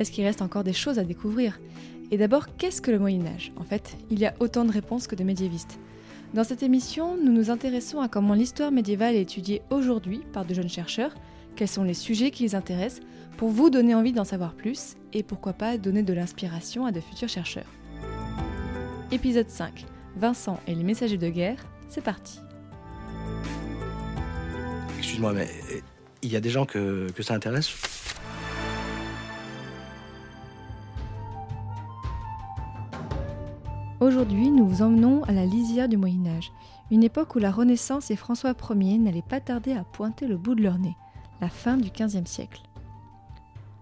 Est-ce 0.00 0.10
qu'il 0.10 0.24
reste 0.24 0.40
encore 0.40 0.64
des 0.64 0.72
choses 0.72 0.98
à 0.98 1.04
découvrir? 1.04 1.60
Et 2.10 2.16
d'abord, 2.16 2.56
qu'est-ce 2.56 2.80
que 2.80 2.90
le 2.90 2.98
Moyen 2.98 3.26
Âge 3.26 3.52
En 3.56 3.64
fait, 3.64 3.98
il 4.10 4.18
y 4.18 4.24
a 4.24 4.34
autant 4.40 4.64
de 4.64 4.72
réponses 4.72 5.06
que 5.06 5.14
de 5.14 5.22
médiévistes. 5.22 5.78
Dans 6.32 6.42
cette 6.42 6.62
émission, 6.62 7.18
nous 7.22 7.30
nous 7.30 7.50
intéressons 7.50 8.00
à 8.00 8.08
comment 8.08 8.32
l'histoire 8.32 8.72
médiévale 8.72 9.14
est 9.14 9.20
étudiée 9.20 9.60
aujourd'hui 9.68 10.22
par 10.32 10.46
de 10.46 10.54
jeunes 10.54 10.70
chercheurs, 10.70 11.14
quels 11.54 11.68
sont 11.68 11.84
les 11.84 11.92
sujets 11.92 12.30
qui 12.30 12.44
les 12.44 12.54
intéressent, 12.54 13.02
pour 13.36 13.50
vous 13.50 13.68
donner 13.68 13.94
envie 13.94 14.12
d'en 14.12 14.24
savoir 14.24 14.54
plus 14.54 14.96
et 15.12 15.22
pourquoi 15.22 15.52
pas 15.52 15.76
donner 15.76 16.02
de 16.02 16.14
l'inspiration 16.14 16.86
à 16.86 16.92
de 16.92 17.00
futurs 17.00 17.28
chercheurs. 17.28 17.70
Épisode 19.12 19.50
5 19.50 19.84
Vincent 20.16 20.58
et 20.66 20.74
les 20.74 20.82
messagers 20.82 21.18
de 21.18 21.28
guerre, 21.28 21.62
c'est 21.90 22.02
parti. 22.02 22.40
Excuse-moi, 24.96 25.34
mais 25.34 25.48
euh, 25.72 25.80
il 26.22 26.32
y 26.32 26.36
a 26.36 26.40
des 26.40 26.50
gens 26.50 26.64
que, 26.64 27.10
que 27.14 27.22
ça 27.22 27.34
intéresse? 27.34 27.99
Aujourd'hui, 34.10 34.50
nous 34.50 34.66
vous 34.66 34.82
emmenons 34.82 35.22
à 35.22 35.32
la 35.32 35.46
lisière 35.46 35.88
du 35.88 35.96
Moyen 35.96 36.26
Âge, 36.26 36.50
une 36.90 37.04
époque 37.04 37.36
où 37.36 37.38
la 37.38 37.52
Renaissance 37.52 38.10
et 38.10 38.16
François 38.16 38.54
Ier 38.68 38.98
n'allaient 38.98 39.22
pas 39.22 39.38
tarder 39.38 39.72
à 39.72 39.84
pointer 39.84 40.26
le 40.26 40.36
bout 40.36 40.56
de 40.56 40.64
leur 40.64 40.78
nez, 40.78 40.96
la 41.40 41.48
fin 41.48 41.76
du 41.76 41.90
XVe 41.90 42.26
siècle. 42.26 42.62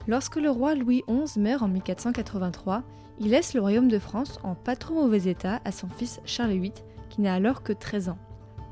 Lorsque 0.07 0.37
le 0.37 0.51
roi 0.51 0.75
Louis 0.75 1.03
XI 1.09 1.41
meurt 1.41 1.63
en 1.63 1.69
1483, 1.69 2.83
il 3.21 3.31
laisse 3.31 3.55
le 3.55 3.63
royaume 3.63 3.89
de 3.89 3.99
France 3.99 4.39
en 4.43 4.55
pas 4.55 4.77
trop 4.77 4.97
mauvais 4.97 5.31
état 5.31 5.63
à 5.65 5.73
son 5.73 5.89
fils 5.89 6.21
Charles 6.27 6.59
VIII, 6.59 6.75
qui 7.09 7.23
n'a 7.23 7.33
alors 7.33 7.63
que 7.63 7.73
13 7.73 8.11
ans. 8.11 8.19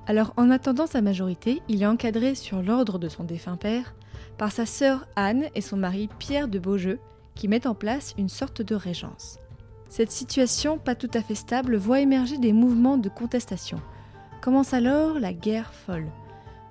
Alors 0.06 0.34
en 0.36 0.50
attendant 0.50 0.86
sa 0.86 1.00
majorité, 1.00 1.62
il 1.70 1.82
est 1.82 1.86
encadré 1.86 2.34
sur 2.34 2.60
l'ordre 2.60 2.98
de 2.98 3.08
son 3.08 3.24
défunt 3.24 3.56
père 3.56 3.94
par 4.36 4.52
sa 4.52 4.66
sœur 4.66 5.06
Anne 5.16 5.46
et 5.54 5.62
son 5.62 5.78
mari 5.78 6.10
Pierre 6.18 6.48
de 6.48 6.58
Beaujeu, 6.58 7.00
qui 7.34 7.48
mettent 7.48 7.64
en 7.64 7.74
place 7.74 8.12
une 8.18 8.28
sorte 8.28 8.60
de 8.60 8.74
régence. 8.74 9.38
Cette 9.88 10.10
situation 10.10 10.78
pas 10.78 10.94
tout 10.94 11.10
à 11.14 11.22
fait 11.22 11.34
stable 11.34 11.76
voit 11.76 12.00
émerger 12.00 12.38
des 12.38 12.52
mouvements 12.52 12.98
de 12.98 13.08
contestation. 13.08 13.80
Commence 14.40 14.74
alors 14.74 15.18
la 15.18 15.32
guerre 15.32 15.72
folle, 15.72 16.08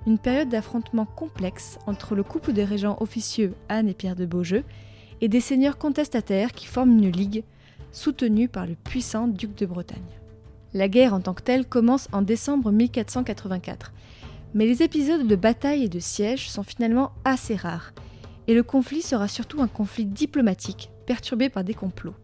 une 0.06 0.20
période 0.20 0.50
d'affrontement 0.50 1.06
complexe 1.06 1.80
entre 1.88 2.16
le 2.16 2.24
couple 2.24 2.54
des 2.54 2.64
régents 2.64 2.98
officieux 3.00 3.54
Anne 3.70 3.88
et 3.88 3.94
Pierre 3.94 4.16
de 4.16 4.26
Beaujeu 4.26 4.64
et 5.22 5.28
des 5.28 5.40
seigneurs 5.40 5.78
contestataires 5.78 6.52
qui 6.52 6.68
forment 6.68 6.98
une 6.98 7.12
ligue 7.12 7.44
soutenue 7.92 8.48
par 8.48 8.68
le 8.68 8.76
puissant 8.76 9.28
duc 9.28 9.56
de 9.56 9.66
Bretagne. 9.66 10.02
La 10.74 10.90
guerre 10.90 11.14
en 11.14 11.22
tant 11.22 11.34
que 11.34 11.42
telle 11.42 11.66
commence 11.66 12.10
en 12.12 12.22
décembre 12.22 12.72
1484, 12.72 13.94
mais 14.54 14.66
les 14.66 14.84
épisodes 14.84 15.26
de 15.26 15.36
bataille 15.36 15.86
et 15.86 15.90
de 15.90 16.00
siège 16.00 16.50
sont 16.50 16.64
finalement 16.64 17.14
assez 17.24 17.56
rares, 17.56 17.94
et 18.48 18.54
le 18.54 18.64
conflit 18.64 19.02
sera 19.02 19.28
surtout 19.28 19.62
un 19.62 19.68
conflit 19.68 20.06
diplomatique 20.06 20.92
perturbé 21.06 21.50
par 21.50 21.64
des 21.64 21.74
complots. 21.74 22.16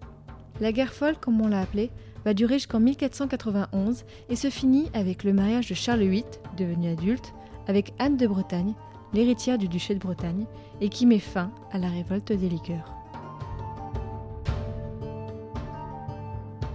La 0.61 0.71
guerre 0.71 0.93
folle, 0.93 1.17
comme 1.17 1.41
on 1.41 1.47
l'a 1.47 1.61
appelée, 1.61 1.89
va 2.23 2.35
durer 2.35 2.53
jusqu'en 2.53 2.79
1491 2.79 4.05
et 4.29 4.35
se 4.35 4.51
finit 4.51 4.91
avec 4.93 5.23
le 5.23 5.33
mariage 5.33 5.67
de 5.67 5.73
Charles 5.73 6.03
VIII, 6.03 6.23
devenu 6.55 6.89
adulte, 6.89 7.33
avec 7.67 7.93
Anne 7.97 8.15
de 8.15 8.27
Bretagne, 8.27 8.75
l'héritière 9.11 9.57
du 9.57 9.67
duché 9.67 9.95
de 9.95 9.99
Bretagne, 9.99 10.45
et 10.79 10.89
qui 10.89 11.07
met 11.07 11.17
fin 11.17 11.51
à 11.71 11.79
la 11.79 11.89
révolte 11.89 12.31
des 12.31 12.47
ligueurs. 12.47 12.93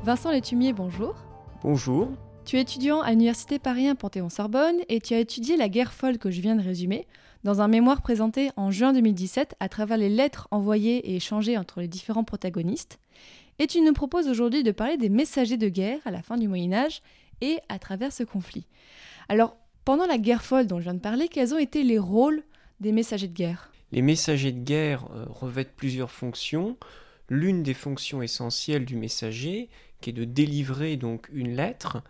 Vincent 0.03 0.33
Létumier, 0.33 0.73
bonjour. 0.73 1.15
Bonjour. 1.63 2.09
Tu 2.45 2.57
es 2.57 2.63
étudiant 2.63 3.03
à 3.03 3.11
l'Université 3.11 3.61
Paris 3.61 3.87
1 3.87 3.95
Panthéon-Sorbonne 3.95 4.81
et 4.89 5.01
tu 5.01 5.15
as 5.15 5.21
étudié 5.21 5.57
la 5.57 5.69
guerre 5.69 5.93
folle 5.93 6.19
que 6.19 6.33
je 6.33 6.41
viens 6.41 6.57
de 6.57 6.63
résumer 6.63 7.07
dans 7.45 7.61
un 7.61 7.69
mémoire 7.69 8.03
présenté 8.03 8.51
en 8.57 8.73
juin 8.73 8.93
2017 8.93 9.55
à 9.61 9.69
travers 9.69 9.97
les 9.97 10.09
lettres 10.09 10.49
envoyées 10.51 11.11
et 11.11 11.17
échangées 11.17 11.57
entre 11.57 11.81
les 11.81 11.89
différents 11.89 12.25
protagonistes. 12.25 12.99
Et 13.59 13.67
tu 13.67 13.81
nous 13.81 13.93
proposes 13.93 14.29
aujourd'hui 14.29 14.63
de 14.63 14.71
parler 14.71 14.97
des 14.97 15.09
messagers 15.09 15.57
de 15.57 15.69
guerre 15.69 16.01
à 16.05 16.11
la 16.11 16.23
fin 16.23 16.37
du 16.37 16.47
Moyen 16.47 16.73
Âge 16.73 17.01
et 17.41 17.59
à 17.69 17.79
travers 17.79 18.13
ce 18.13 18.23
conflit. 18.23 18.67
Alors, 19.29 19.57
pendant 19.85 20.07
la 20.07 20.19
guerre 20.19 20.43
folle 20.43 20.67
dont 20.67 20.79
je 20.79 20.85
viens 20.85 20.95
de 20.95 21.01
parler, 21.01 21.29
quels 21.29 21.55
ont 21.55 21.59
été 21.59 21.83
les 21.83 21.99
rôles 21.99 22.43
des 22.81 22.93
messagers 22.93 23.29
de 23.29 23.35
guerre? 23.35 23.71
Les 23.93 24.03
messagers 24.03 24.53
de 24.53 24.63
guerre 24.63 25.09
euh, 25.15 25.25
revêtent 25.29 25.75
plusieurs 25.75 26.11
fonctions. 26.11 26.77
L'une 27.29 27.63
des 27.63 27.75
fonctions 27.75 28.21
essentielles 28.21 28.85
du 28.85 28.97
messager, 28.97 29.69
qui 30.01 30.11
est 30.11 30.13
de 30.13 30.25
délivrer 30.25 30.97
donc 30.97 31.29
une 31.33 31.57
lettre, 31.57 32.03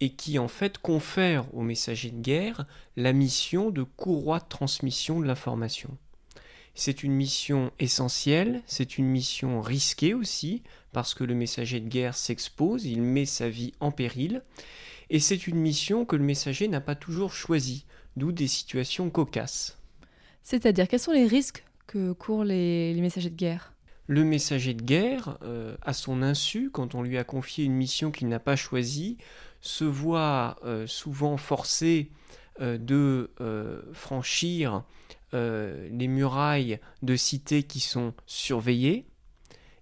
et 0.00 0.10
qui 0.10 0.38
en 0.38 0.48
fait 0.48 0.78
confère 0.78 1.52
au 1.54 1.62
messager 1.62 2.10
de 2.10 2.20
guerre 2.20 2.66
la 2.96 3.12
mission 3.12 3.70
de 3.70 3.82
courroie 3.82 4.40
de 4.40 4.48
transmission 4.48 5.20
de 5.20 5.26
l'information. 5.26 5.96
C'est 6.74 7.02
une 7.02 7.12
mission 7.12 7.72
essentielle, 7.78 8.62
c'est 8.66 8.98
une 8.98 9.06
mission 9.06 9.60
risquée 9.60 10.14
aussi, 10.14 10.62
parce 10.92 11.14
que 11.14 11.24
le 11.24 11.34
messager 11.34 11.80
de 11.80 11.88
guerre 11.88 12.14
s'expose, 12.14 12.84
il 12.84 13.02
met 13.02 13.26
sa 13.26 13.48
vie 13.48 13.72
en 13.80 13.90
péril, 13.90 14.42
et 15.08 15.20
c'est 15.20 15.46
une 15.46 15.56
mission 15.56 16.04
que 16.04 16.16
le 16.16 16.24
messager 16.24 16.68
n'a 16.68 16.80
pas 16.80 16.94
toujours 16.94 17.32
choisie, 17.32 17.84
d'où 18.16 18.32
des 18.32 18.48
situations 18.48 19.10
cocasses. 19.10 19.78
C'est-à-dire, 20.42 20.88
quels 20.88 21.00
sont 21.00 21.12
les 21.12 21.26
risques 21.26 21.64
que 21.86 22.12
courent 22.12 22.44
les, 22.44 22.94
les 22.94 23.00
messagers 23.00 23.30
de 23.30 23.36
guerre? 23.36 23.72
Le 24.06 24.24
messager 24.24 24.74
de 24.74 24.82
guerre, 24.82 25.38
euh, 25.42 25.76
à 25.82 25.92
son 25.92 26.22
insu, 26.22 26.70
quand 26.72 26.96
on 26.96 27.02
lui 27.02 27.16
a 27.16 27.22
confié 27.22 27.64
une 27.64 27.74
mission 27.74 28.10
qu'il 28.10 28.26
n'a 28.26 28.40
pas 28.40 28.56
choisie, 28.56 29.18
se 29.60 29.84
voit 29.84 30.56
euh, 30.64 30.86
souvent 30.88 31.36
forcé 31.36 32.10
euh, 32.60 32.76
de 32.76 33.30
franchir 33.92 34.84
les 35.32 36.08
murailles 36.08 36.80
de 37.02 37.14
cités 37.14 37.62
qui 37.62 37.78
sont 37.78 38.14
surveillées, 38.26 39.06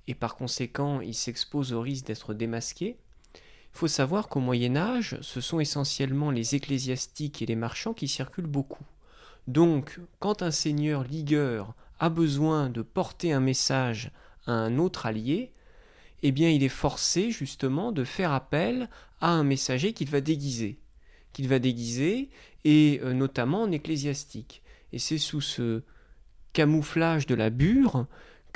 et 0.09 0.15
par 0.15 0.35
conséquent 0.35 1.01
il 1.01 1.15
s'expose 1.15 1.73
au 1.73 1.81
risque 1.81 2.07
d'être 2.07 2.35
démasqué. 2.35 2.97
Il 3.35 3.79
faut 3.79 3.87
savoir 3.87 4.29
qu'au 4.29 4.41
Moyen 4.41 4.77
Âge, 4.77 5.19
ce 5.21 5.41
sont 5.41 5.61
essentiellement 5.61 6.33
les 6.33 6.57
ecclésiastiques 6.57 7.43
et 7.43 7.47
les 7.47 7.55
marchands 7.55 7.95
qui 7.95 8.09
circulent 8.09 8.47
beaucoup. 8.47 8.85
Donc, 9.47 10.01
quand 10.19 10.43
un 10.43 10.51
seigneur 10.51 11.05
ligueur 11.05 11.75
a 12.01 12.09
besoin 12.09 12.71
de 12.71 12.83
porter 12.83 13.33
un 13.33 13.41
message 13.41 14.11
à 14.47 14.53
un 14.53 14.79
autre 14.79 15.07
allié, 15.07 15.53
eh 16.23 16.33
bien 16.33 16.51
il 16.51 16.65
est 16.65 16.69
forcé 16.69 17.31
justement 17.31 17.93
de 17.93 18.05
faire 18.05 18.33
appel 18.33 18.89
à 19.21 19.31
un 19.31 19.45
messager 19.45 19.93
qu'il 19.93 20.11
va 20.11 20.21
déguiser, 20.21 20.81
qu'il 21.33 21.49
va 21.49 21.59
déguiser, 21.59 22.31
et 22.65 23.01
euh, 23.03 23.13
notamment 23.13 23.63
en 23.63 23.73
ecclésiastique. 23.73 24.63
Et 24.93 24.99
c'est 24.99 25.19
sous 25.19 25.41
ce 25.41 25.83
camouflage 26.53 27.27
de 27.27 27.35
la 27.35 27.51
bure 27.51 28.07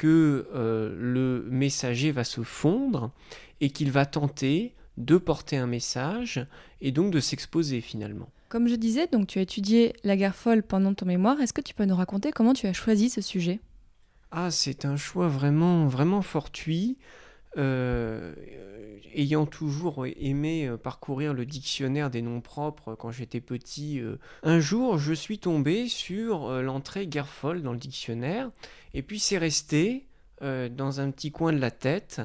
que 0.03 0.49
euh, 0.53 0.93
le 0.99 1.47
messager 1.49 2.11
va 2.11 2.25
se 2.25 2.41
fondre 2.41 3.13
et 3.61 3.71
qu'il 3.71 3.93
va 3.93 4.05
tenter 4.05 4.75
de 4.97 5.17
porter 5.17 5.57
un 5.59 5.69
message 5.69 6.45
et 6.81 6.91
donc 6.91 7.13
de 7.13 7.21
s'exposer 7.21 7.81
finalement. 7.81 8.29
Comme 8.49 8.67
je 8.67 8.75
disais, 8.75 9.07
donc 9.07 9.29
tu 9.29 9.39
as 9.39 9.43
étudié 9.43 9.95
la 10.03 10.17
guerre 10.17 10.35
folle 10.35 10.65
pendant 10.65 10.93
ton 10.93 11.07
mémoire. 11.07 11.41
Est-ce 11.41 11.53
que 11.53 11.61
tu 11.61 11.73
peux 11.73 11.85
nous 11.85 11.95
raconter 11.95 12.33
comment 12.33 12.53
tu 12.53 12.67
as 12.67 12.73
choisi 12.73 13.11
ce 13.11 13.21
sujet? 13.21 13.61
Ah, 14.33 14.51
c'est 14.51 14.87
un 14.87 14.97
choix 14.97 15.29
vraiment, 15.29 15.87
vraiment 15.87 16.23
fortuit. 16.23 16.99
Euh, 17.59 18.35
ayant 19.15 19.47
toujours 19.47 20.07
aimé 20.07 20.67
euh, 20.67 20.77
parcourir 20.77 21.35
le 21.35 21.45
dictionnaire 21.45 22.11
des 22.11 22.23
noms 22.23 22.41
propres 22.41 22.95
quand 22.95 23.11
j'étais 23.11 23.41
petit, 23.41 24.01
euh, 24.01 24.19
un 24.43 24.61
jour 24.61 24.99
je 24.99 25.13
suis 25.13 25.39
tombé 25.39 25.89
sur 25.89 26.47
euh, 26.47 26.63
l'entrée 26.63 27.07
guerre 27.07 27.29
folle 27.29 27.63
dans 27.63 27.73
le 27.73 27.79
dictionnaire, 27.79 28.51
et 28.95 29.03
puis 29.03 29.19
c'est 29.19 29.39
resté 29.39 30.07
euh, 30.43 30.69
dans 30.69 31.01
un 31.01 31.11
petit 31.11 31.31
coin 31.31 31.53
de 31.53 31.59
la 31.59 31.71
tête, 31.71 32.21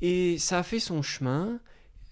et 0.00 0.38
ça 0.38 0.58
a 0.58 0.62
fait 0.62 0.80
son 0.80 1.02
chemin. 1.02 1.60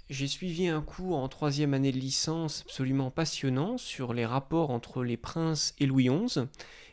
J'ai 0.08 0.26
suivi 0.26 0.66
un 0.66 0.82
cours 0.82 1.18
en 1.18 1.28
troisième 1.28 1.72
année 1.72 1.92
de 1.92 1.98
licence 1.98 2.62
absolument 2.66 3.12
passionnant 3.12 3.78
sur 3.78 4.12
les 4.12 4.26
rapports 4.26 4.70
entre 4.70 5.04
les 5.04 5.16
princes 5.16 5.74
et 5.78 5.86
Louis 5.86 6.08
XI, 6.08 6.40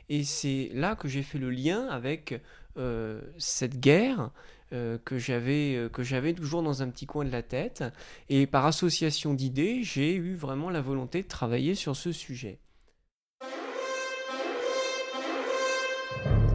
et 0.09 0.23
c'est 0.23 0.69
là 0.73 0.95
que 0.95 1.07
j'ai 1.07 1.23
fait 1.23 1.39
le 1.39 1.49
lien 1.49 1.87
avec 1.87 2.39
euh, 2.77 3.21
cette 3.37 3.79
guerre 3.79 4.29
euh, 4.73 4.97
que 5.05 5.17
j'avais 5.17 5.75
euh, 5.75 5.89
que 5.89 6.03
j'avais 6.03 6.33
toujours 6.33 6.61
dans 6.63 6.81
un 6.81 6.89
petit 6.89 7.05
coin 7.05 7.23
de 7.23 7.31
la 7.31 7.41
tête 7.41 7.83
et 8.29 8.47
par 8.47 8.65
association 8.65 9.33
d'idées 9.33 9.83
j'ai 9.83 10.15
eu 10.15 10.35
vraiment 10.35 10.69
la 10.69 10.81
volonté 10.81 11.23
de 11.23 11.27
travailler 11.27 11.75
sur 11.75 11.95
ce 11.95 12.11
sujet. 12.11 12.59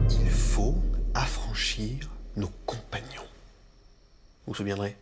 Il 0.09 0.29
faut 0.29 0.75
affranchir 1.13 2.09
nos 2.35 2.49
compagnons. 2.65 3.27
Vous 4.45 4.51
vous 4.51 4.55
souviendrez? 4.55 4.95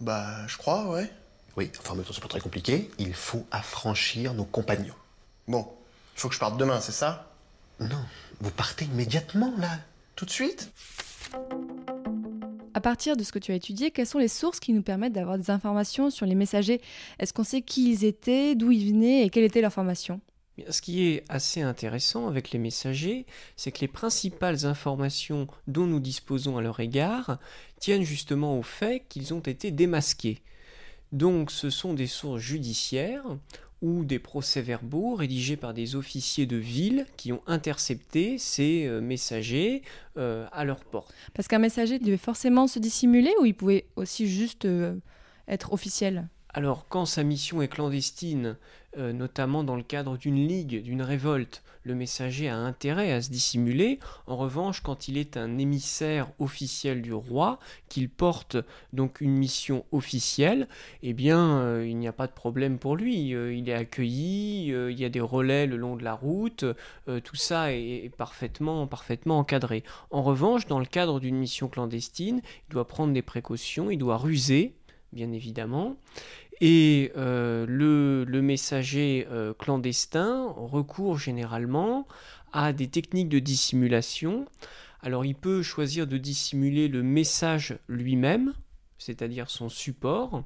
Bah, 0.00 0.46
je 0.46 0.56
crois, 0.58 0.90
ouais. 0.90 1.10
Oui, 1.56 1.70
enfin, 1.80 1.94
mais 1.96 2.04
c'est 2.06 2.20
pas 2.20 2.28
très 2.28 2.40
compliqué. 2.40 2.90
Il 2.98 3.14
faut 3.14 3.46
affranchir 3.50 4.34
nos 4.34 4.44
compagnons. 4.44 4.94
Bon, 5.46 5.68
il 6.14 6.20
faut 6.20 6.28
que 6.28 6.34
je 6.34 6.40
parte 6.40 6.56
demain, 6.56 6.80
c'est 6.80 6.92
ça? 6.92 7.32
Non, 7.80 8.04
vous 8.40 8.50
partez 8.50 8.84
immédiatement, 8.84 9.52
là. 9.58 9.78
Tout 10.16 10.24
de 10.24 10.30
suite? 10.30 10.70
À 12.78 12.80
partir 12.80 13.16
de 13.16 13.24
ce 13.24 13.32
que 13.32 13.40
tu 13.40 13.50
as 13.50 13.56
étudié, 13.56 13.90
quelles 13.90 14.06
sont 14.06 14.20
les 14.20 14.28
sources 14.28 14.60
qui 14.60 14.72
nous 14.72 14.82
permettent 14.82 15.12
d'avoir 15.12 15.36
des 15.36 15.50
informations 15.50 16.10
sur 16.10 16.26
les 16.26 16.36
messagers? 16.36 16.80
Est-ce 17.18 17.32
qu'on 17.32 17.42
sait 17.42 17.60
qui 17.60 17.90
ils 17.90 18.04
étaient, 18.04 18.54
d'où 18.54 18.70
ils 18.70 18.92
venaient 18.92 19.26
et 19.26 19.30
quelle 19.30 19.42
était 19.42 19.60
leur 19.60 19.72
formation? 19.72 20.20
Ce 20.70 20.80
qui 20.80 21.08
est 21.08 21.24
assez 21.28 21.60
intéressant 21.60 22.28
avec 22.28 22.52
les 22.52 22.60
messagers, 22.60 23.26
c'est 23.56 23.72
que 23.72 23.80
les 23.80 23.88
principales 23.88 24.64
informations 24.64 25.48
dont 25.66 25.86
nous 25.86 25.98
disposons 25.98 26.56
à 26.56 26.62
leur 26.62 26.78
égard 26.78 27.40
tiennent 27.80 28.04
justement 28.04 28.56
au 28.56 28.62
fait 28.62 29.02
qu'ils 29.08 29.34
ont 29.34 29.40
été 29.40 29.72
démasqués. 29.72 30.38
Donc 31.10 31.50
ce 31.50 31.70
sont 31.70 31.94
des 31.94 32.06
sources 32.06 32.42
judiciaires 32.42 33.24
ou 33.80 34.04
des 34.04 34.18
procès-verbaux 34.18 35.14
rédigés 35.14 35.56
par 35.56 35.74
des 35.74 35.94
officiers 35.94 36.46
de 36.46 36.56
ville 36.56 37.06
qui 37.16 37.32
ont 37.32 37.42
intercepté 37.46 38.38
ces 38.38 38.86
euh, 38.86 39.00
messagers 39.00 39.82
euh, 40.16 40.46
à 40.52 40.64
leur 40.64 40.84
porte. 40.84 41.14
Parce 41.34 41.48
qu'un 41.48 41.58
messager 41.58 41.98
devait 41.98 42.16
forcément 42.16 42.66
se 42.66 42.78
dissimuler 42.78 43.32
ou 43.40 43.44
il 43.44 43.54
pouvait 43.54 43.86
aussi 43.96 44.26
juste 44.26 44.64
euh, 44.64 44.96
être 45.46 45.72
officiel? 45.72 46.28
Alors 46.50 46.86
quand 46.88 47.06
sa 47.06 47.22
mission 47.22 47.62
est 47.62 47.68
clandestine, 47.68 48.56
euh, 48.96 49.12
notamment 49.12 49.64
dans 49.64 49.76
le 49.76 49.82
cadre 49.82 50.16
d'une 50.16 50.48
ligue, 50.48 50.82
d'une 50.82 51.02
révolte, 51.02 51.62
le 51.88 51.94
messager 51.94 52.48
a 52.48 52.56
intérêt 52.56 53.12
à 53.12 53.20
se 53.20 53.30
dissimuler. 53.30 53.98
En 54.26 54.36
revanche, 54.36 54.80
quand 54.80 55.08
il 55.08 55.16
est 55.16 55.36
un 55.36 55.58
émissaire 55.58 56.28
officiel 56.38 57.02
du 57.02 57.12
roi, 57.12 57.58
qu'il 57.88 58.08
porte 58.08 58.56
donc 58.92 59.20
une 59.20 59.32
mission 59.32 59.84
officielle, 59.90 60.68
eh 61.02 61.14
bien 61.14 61.58
euh, 61.58 61.86
il 61.88 61.96
n'y 61.96 62.06
a 62.06 62.12
pas 62.12 62.26
de 62.26 62.32
problème 62.32 62.78
pour 62.78 62.94
lui. 62.94 63.34
Euh, 63.34 63.54
il 63.54 63.68
est 63.68 63.74
accueilli, 63.74 64.68
il 64.68 65.00
y 65.00 65.04
a 65.04 65.08
des 65.08 65.20
relais 65.20 65.66
le 65.66 65.76
long 65.76 65.96
de 65.96 66.04
la 66.04 66.14
route, 66.14 66.64
tout 67.06 67.36
ça 67.36 67.72
est, 67.72 68.10
parfaitement, 68.16 68.86
parfaitement 68.86 69.38
encadré. 69.38 69.82
En 70.10 70.22
revanche, 70.22 70.66
dans 70.66 70.78
le 70.78 70.86
cadre 70.86 71.20
d'une 71.20 71.36
mission 71.36 71.68
clandestine, 71.68 72.42
il 72.68 72.72
doit 72.72 72.86
prendre 72.86 73.12
des 73.12 73.22
précautions, 73.22 73.90
il 73.90 73.98
doit 73.98 74.18
ruser 74.18 74.74
bien 75.12 75.32
évidemment. 75.32 75.96
Et 76.60 77.12
euh, 77.16 77.66
le, 77.68 78.42
messager 78.42 79.26
euh, 79.30 79.54
clandestin 79.54 80.52
recourt 80.56 81.18
généralement 81.18 82.06
à 82.52 82.72
des 82.72 82.88
techniques 82.88 83.28
de 83.28 83.38
dissimulation. 83.38 84.46
Alors 85.00 85.24
il 85.24 85.34
peut 85.34 85.62
choisir 85.62 86.06
de 86.06 86.18
dissimuler 86.18 86.88
le 86.88 87.02
message 87.02 87.78
lui-même, 87.88 88.54
c'est-à-dire 88.98 89.50
son 89.50 89.68
support 89.68 90.42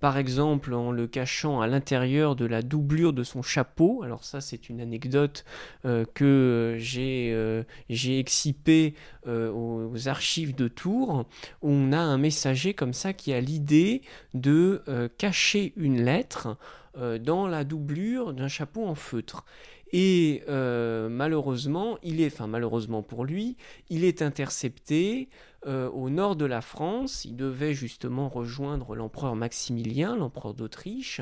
par 0.00 0.16
exemple 0.16 0.74
en 0.74 0.90
le 0.90 1.06
cachant 1.06 1.60
à 1.60 1.66
l'intérieur 1.66 2.34
de 2.34 2.46
la 2.46 2.62
doublure 2.62 3.12
de 3.12 3.22
son 3.22 3.42
chapeau. 3.42 4.02
Alors 4.02 4.24
ça 4.24 4.40
c'est 4.40 4.68
une 4.68 4.80
anecdote 4.80 5.44
euh, 5.84 6.04
que 6.14 6.76
j'ai 6.78 7.30
euh, 7.32 7.62
excipée 7.88 8.94
euh, 9.26 9.52
aux, 9.52 10.08
archives 10.08 10.54
de 10.54 10.68
Tours. 10.68 11.26
On 11.62 11.92
a 11.92 11.98
un 11.98 12.18
messager 12.18 12.72
comme 12.74 12.94
ça 12.94 13.12
qui 13.12 13.32
a 13.32 13.40
l'idée 13.40 14.02
de 14.32 14.82
cacher 15.18 15.74
une 15.76 16.02
lettre 16.02 16.56
dans 17.20 17.46
la 17.46 17.64
doublure 17.64 18.32
d'un 18.32 18.48
chapeau 18.48 18.86
en 18.86 18.94
feutre. 18.94 19.44
Et 19.92 20.42
malheureusement, 20.48 21.98
il 22.02 22.20
est, 22.20 22.32
enfin 22.32 22.46
malheureusement 22.46 23.02
pour 23.02 23.24
lui, 23.24 23.56
il 23.90 24.04
est 24.04 24.22
intercepté 24.22 25.28
euh, 25.66 25.90
au 25.90 26.10
nord 26.10 26.36
de 26.36 26.44
la 26.44 26.60
France. 26.60 27.24
Il 27.24 27.36
devait 27.36 27.74
justement 27.74 28.28
rejoindre 28.28 28.94
l'empereur 28.94 29.36
Maximilien, 29.36 30.16
l'empereur 30.16 30.54
d'Autriche. 30.54 31.20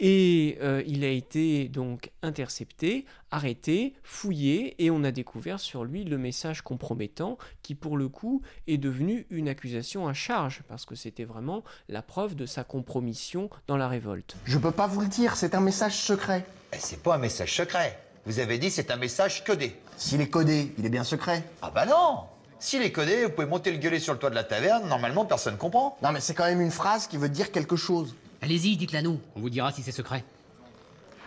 Et 0.00 0.56
euh, 0.62 0.82
il 0.86 1.04
a 1.04 1.08
été 1.08 1.68
donc 1.68 2.10
intercepté, 2.22 3.04
arrêté, 3.30 3.94
fouillé, 4.02 4.82
et 4.82 4.90
on 4.90 5.04
a 5.04 5.12
découvert 5.12 5.60
sur 5.60 5.84
lui 5.84 6.04
le 6.04 6.16
message 6.16 6.62
compromettant 6.62 7.36
qui 7.62 7.74
pour 7.74 7.98
le 7.98 8.08
coup 8.08 8.40
est 8.66 8.78
devenu 8.78 9.26
une 9.28 9.48
accusation 9.48 10.08
à 10.08 10.14
charge, 10.14 10.62
parce 10.68 10.86
que 10.86 10.94
c'était 10.94 11.24
vraiment 11.24 11.62
la 11.88 12.00
preuve 12.00 12.34
de 12.34 12.46
sa 12.46 12.64
compromission 12.64 13.50
dans 13.66 13.76
la 13.76 13.88
révolte. 13.88 14.36
Je 14.46 14.58
peux 14.58 14.72
pas 14.72 14.86
vous 14.86 15.02
le 15.02 15.08
dire, 15.08 15.36
c'est 15.36 15.54
un 15.54 15.60
message 15.60 15.98
secret. 15.98 16.46
Eh, 16.72 16.76
c'est 16.78 17.02
pas 17.02 17.16
un 17.16 17.18
message 17.18 17.54
secret. 17.54 17.98
Vous 18.24 18.38
avez 18.38 18.58
dit 18.58 18.70
c'est 18.70 18.90
un 18.90 18.96
message 18.96 19.44
codé. 19.44 19.76
S'il 19.96 20.20
est 20.20 20.28
codé, 20.28 20.72
il 20.78 20.86
est 20.86 20.90
bien 20.90 21.04
secret. 21.04 21.44
Ah 21.60 21.70
bah 21.70 21.84
non 21.84 22.24
s'il 22.60 22.82
est 22.82 22.92
codé, 22.92 23.24
vous 23.24 23.30
pouvez 23.30 23.46
monter 23.46 23.72
le 23.72 23.78
gueuler 23.78 23.98
sur 23.98 24.12
le 24.12 24.18
toit 24.18 24.28
de 24.28 24.34
la 24.34 24.44
taverne, 24.44 24.86
normalement 24.86 25.24
personne 25.24 25.56
comprend. 25.56 25.96
Non 26.02 26.12
mais 26.12 26.20
c'est 26.20 26.34
quand 26.34 26.44
même 26.44 26.60
une 26.60 26.70
phrase 26.70 27.06
qui 27.06 27.16
veut 27.16 27.30
dire 27.30 27.52
quelque 27.52 27.74
chose. 27.74 28.14
Allez-y, 28.42 28.76
dites-la 28.76 29.00
nous, 29.00 29.18
on 29.34 29.40
vous 29.40 29.48
dira 29.48 29.72
si 29.72 29.82
c'est 29.82 29.92
secret. 29.92 30.24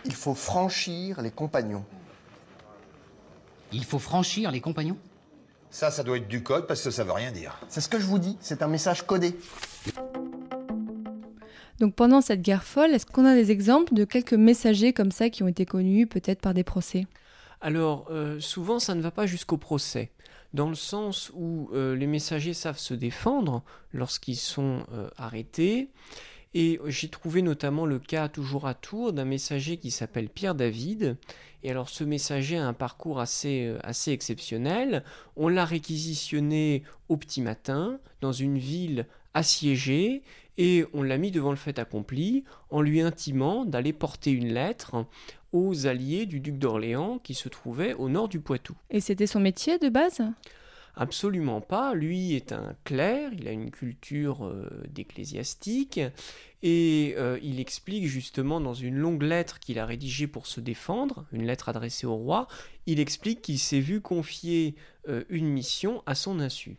Il 0.04 0.14
faut 0.14 0.34
franchir 0.34 1.20
les 1.22 1.32
compagnons. 1.32 1.84
Il 3.72 3.84
faut 3.84 3.98
franchir 3.98 4.52
les 4.52 4.60
compagnons? 4.60 4.96
Ça, 5.70 5.90
ça 5.90 6.04
doit 6.04 6.18
être 6.18 6.28
du 6.28 6.44
code 6.44 6.68
parce 6.68 6.82
que 6.82 6.92
ça 6.92 7.02
veut 7.02 7.12
rien 7.12 7.32
dire. 7.32 7.58
C'est 7.68 7.80
ce 7.80 7.88
que 7.88 7.98
je 7.98 8.06
vous 8.06 8.20
dis, 8.20 8.36
c'est 8.40 8.62
un 8.62 8.68
message 8.68 9.02
codé. 9.02 9.36
Donc 11.80 11.96
pendant 11.96 12.20
cette 12.20 12.42
guerre 12.42 12.62
folle, 12.62 12.92
est-ce 12.94 13.06
qu'on 13.06 13.24
a 13.24 13.34
des 13.34 13.50
exemples 13.50 13.94
de 13.94 14.04
quelques 14.04 14.34
messagers 14.34 14.92
comme 14.92 15.10
ça 15.10 15.30
qui 15.30 15.42
ont 15.42 15.48
été 15.48 15.66
connus 15.66 16.06
peut-être 16.06 16.40
par 16.40 16.54
des 16.54 16.62
procès? 16.62 17.08
Alors 17.60 18.06
euh, 18.10 18.38
souvent 18.38 18.78
ça 18.78 18.94
ne 18.94 19.00
va 19.00 19.10
pas 19.10 19.26
jusqu'au 19.26 19.56
procès 19.56 20.12
dans 20.54 20.68
le 20.68 20.76
sens 20.76 21.30
où 21.34 21.68
euh, 21.74 21.96
les 21.96 22.06
messagers 22.06 22.54
savent 22.54 22.78
se 22.78 22.94
défendre 22.94 23.62
lorsqu'ils 23.92 24.36
sont 24.36 24.84
euh, 24.92 25.10
arrêtés. 25.18 25.90
Et 26.54 26.78
j'ai 26.86 27.08
trouvé 27.08 27.42
notamment 27.42 27.84
le 27.84 27.98
cas 27.98 28.28
toujours 28.28 28.68
à 28.68 28.74
Tours 28.74 29.12
d'un 29.12 29.24
messager 29.24 29.76
qui 29.76 29.90
s'appelle 29.90 30.28
Pierre 30.28 30.54
David. 30.54 31.16
Et 31.64 31.70
alors 31.72 31.88
ce 31.88 32.04
messager 32.04 32.56
a 32.56 32.66
un 32.66 32.72
parcours 32.72 33.18
euh, 33.20 33.78
assez 33.82 34.12
exceptionnel. 34.12 35.02
On 35.34 35.48
l'a 35.48 35.64
réquisitionné 35.64 36.84
au 37.08 37.16
petit 37.16 37.40
matin 37.40 37.98
dans 38.20 38.32
une 38.32 38.56
ville 38.56 39.06
assiégée 39.34 40.22
et 40.56 40.84
on 40.94 41.02
l'a 41.02 41.18
mis 41.18 41.32
devant 41.32 41.50
le 41.50 41.56
fait 41.56 41.80
accompli 41.80 42.44
en 42.70 42.80
lui 42.80 43.00
intimant 43.00 43.64
d'aller 43.64 43.92
porter 43.92 44.30
une 44.30 44.54
lettre 44.54 45.04
aux 45.54 45.86
alliés 45.86 46.26
du 46.26 46.40
duc 46.40 46.58
d'Orléans 46.58 47.20
qui 47.22 47.32
se 47.32 47.48
trouvaient 47.48 47.94
au 47.94 48.08
nord 48.08 48.28
du 48.28 48.40
Poitou. 48.40 48.74
Et 48.90 49.00
c'était 49.00 49.28
son 49.28 49.38
métier 49.38 49.78
de 49.78 49.88
base? 49.88 50.20
Absolument 50.96 51.60
pas. 51.60 51.94
Lui 51.94 52.34
est 52.34 52.52
un 52.52 52.74
clerc, 52.84 53.30
il 53.38 53.46
a 53.46 53.52
une 53.52 53.70
culture 53.70 54.44
euh, 54.44 54.68
d'ecclésiastique 54.88 56.00
et 56.62 57.14
euh, 57.16 57.38
il 57.42 57.60
explique 57.60 58.06
justement 58.06 58.60
dans 58.60 58.74
une 58.74 58.96
longue 58.96 59.22
lettre 59.22 59.60
qu'il 59.60 59.78
a 59.78 59.86
rédigée 59.86 60.26
pour 60.26 60.48
se 60.48 60.60
défendre, 60.60 61.24
une 61.32 61.46
lettre 61.46 61.68
adressée 61.68 62.06
au 62.06 62.16
roi, 62.16 62.48
il 62.86 62.98
explique 62.98 63.42
qu'il 63.42 63.58
s'est 63.58 63.80
vu 63.80 64.00
confier 64.00 64.74
euh, 65.08 65.22
une 65.28 65.48
mission 65.48 66.02
à 66.06 66.16
son 66.16 66.40
insu. 66.40 66.76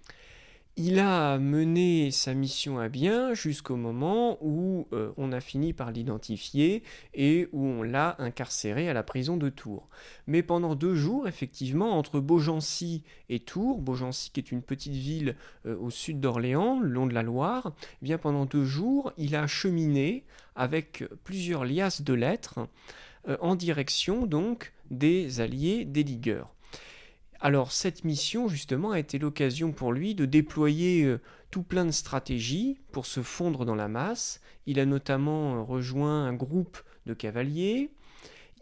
Il 0.77 0.99
a 0.99 1.37
mené 1.37 2.11
sa 2.11 2.33
mission 2.33 2.79
à 2.79 2.89
bien 2.89 3.33
jusqu'au 3.33 3.77
moment 3.77 4.37
où 4.41 4.89
euh, 4.91 5.13
on 5.15 5.31
a 5.31 5.39
fini 5.39 5.71
par 5.71 5.89
l'identifier 5.89 6.83
et 7.13 7.47
où 7.53 7.65
on 7.65 7.81
l'a 7.81 8.17
incarcéré 8.19 8.89
à 8.89 8.93
la 8.93 9.01
prison 9.01 9.37
de 9.37 9.47
Tours. 9.47 9.87
Mais 10.27 10.43
pendant 10.43 10.75
deux 10.75 10.93
jours, 10.93 11.29
effectivement, 11.29 11.97
entre 11.97 12.19
Beaugency 12.19 13.03
et 13.29 13.39
Tours, 13.39 13.81
Beaugency 13.81 14.31
qui 14.31 14.41
est 14.41 14.51
une 14.51 14.61
petite 14.61 14.95
ville 14.95 15.37
euh, 15.65 15.77
au 15.77 15.91
sud 15.91 16.19
d'Orléans, 16.19 16.81
le 16.81 16.89
long 16.89 17.07
de 17.07 17.13
la 17.13 17.23
Loire, 17.23 17.71
eh 18.05 18.17
pendant 18.17 18.45
deux 18.45 18.65
jours, 18.65 19.13
il 19.17 19.37
a 19.37 19.47
cheminé 19.47 20.25
avec 20.57 21.05
plusieurs 21.23 21.63
liasses 21.63 22.01
de 22.01 22.13
lettres 22.13 22.67
euh, 23.29 23.37
en 23.39 23.55
direction 23.55 24.25
donc 24.25 24.73
des 24.91 25.39
alliés 25.39 25.85
des 25.85 26.03
ligueurs. 26.03 26.54
Alors 27.39 27.71
cette 27.71 28.03
mission 28.03 28.47
justement 28.47 28.91
a 28.91 28.99
été 28.99 29.19
l'occasion 29.19 29.71
pour 29.71 29.91
lui 29.91 30.15
de 30.15 30.25
déployer 30.25 31.03
euh, 31.03 31.21
tout 31.51 31.63
plein 31.63 31.85
de 31.85 31.91
stratégies 31.91 32.79
pour 32.91 33.05
se 33.05 33.21
fondre 33.21 33.65
dans 33.65 33.75
la 33.75 33.87
masse. 33.87 34.41
Il 34.65 34.79
a 34.79 34.85
notamment 34.85 35.55
euh, 35.55 35.61
rejoint 35.61 36.25
un 36.25 36.33
groupe 36.33 36.81
de 37.05 37.13
cavaliers, 37.13 37.91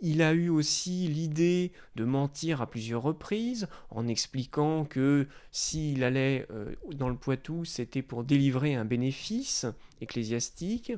il 0.02 0.22
a 0.22 0.34
eu 0.34 0.50
aussi 0.50 1.08
l'idée 1.08 1.72
de 1.96 2.04
mentir 2.04 2.62
à 2.62 2.70
plusieurs 2.70 3.02
reprises 3.02 3.68
en 3.90 4.08
expliquant 4.08 4.86
que 4.86 5.28
s'il 5.52 6.04
allait 6.04 6.46
euh, 6.52 6.76
dans 6.94 7.10
le 7.10 7.16
Poitou, 7.16 7.64
c'était 7.64 8.02
pour 8.02 8.24
délivrer 8.24 8.76
un 8.76 8.86
bénéfice 8.86 9.66
ecclésiastique. 10.02 10.92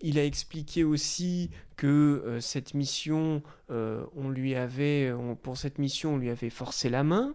Il 0.00 0.18
a 0.18 0.24
expliqué 0.24 0.84
aussi 0.84 1.50
que 1.76 1.86
euh, 1.86 2.40
cette 2.40 2.74
mission, 2.74 3.42
euh, 3.70 4.04
on 4.14 4.28
lui 4.28 4.54
avait, 4.54 5.12
pour 5.42 5.56
cette 5.56 5.78
mission, 5.78 6.14
on 6.14 6.18
lui 6.18 6.30
avait 6.30 6.50
forcé 6.50 6.90
la 6.90 7.04
main. 7.04 7.34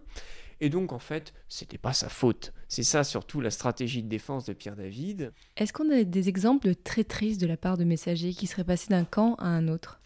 Et 0.60 0.70
donc, 0.70 0.92
en 0.92 0.98
fait, 0.98 1.34
c'était 1.48 1.78
pas 1.78 1.92
sa 1.92 2.08
faute. 2.08 2.52
C'est 2.68 2.82
ça 2.82 3.04
surtout 3.04 3.40
la 3.40 3.50
stratégie 3.50 4.02
de 4.02 4.08
défense 4.08 4.44
de 4.46 4.52
Pierre 4.52 4.76
David. 4.76 5.32
Est-ce 5.56 5.72
qu'on 5.72 5.90
a 5.90 6.02
des 6.02 6.28
exemples 6.28 6.68
de 6.68 6.74
traîtrises 6.74 7.38
de 7.38 7.46
la 7.46 7.56
part 7.56 7.76
de 7.76 7.84
messagers 7.84 8.34
qui 8.34 8.46
seraient 8.46 8.64
passés 8.64 8.88
d'un 8.88 9.04
camp 9.04 9.34
à 9.36 9.46
un 9.46 9.68
autre? 9.68 10.00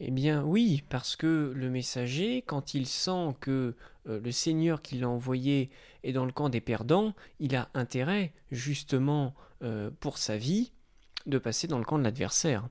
Eh 0.00 0.10
bien 0.10 0.42
oui, 0.42 0.82
parce 0.88 1.16
que 1.16 1.52
le 1.54 1.70
messager, 1.70 2.42
quand 2.42 2.74
il 2.74 2.86
sent 2.86 3.34
que 3.40 3.74
euh, 4.08 4.20
le 4.20 4.32
Seigneur 4.32 4.82
qui 4.82 4.98
l'a 4.98 5.08
envoyé 5.08 5.70
est 6.02 6.12
dans 6.12 6.24
le 6.24 6.32
camp 6.32 6.48
des 6.48 6.60
perdants, 6.60 7.14
il 7.38 7.54
a 7.54 7.68
intérêt 7.74 8.32
justement 8.50 9.34
pour 10.00 10.16
sa 10.16 10.38
vie 10.38 10.72
de 11.26 11.36
passer 11.38 11.66
dans 11.66 11.78
le 11.78 11.84
camp 11.84 11.98
de 11.98 12.04
l'adversaire. 12.04 12.66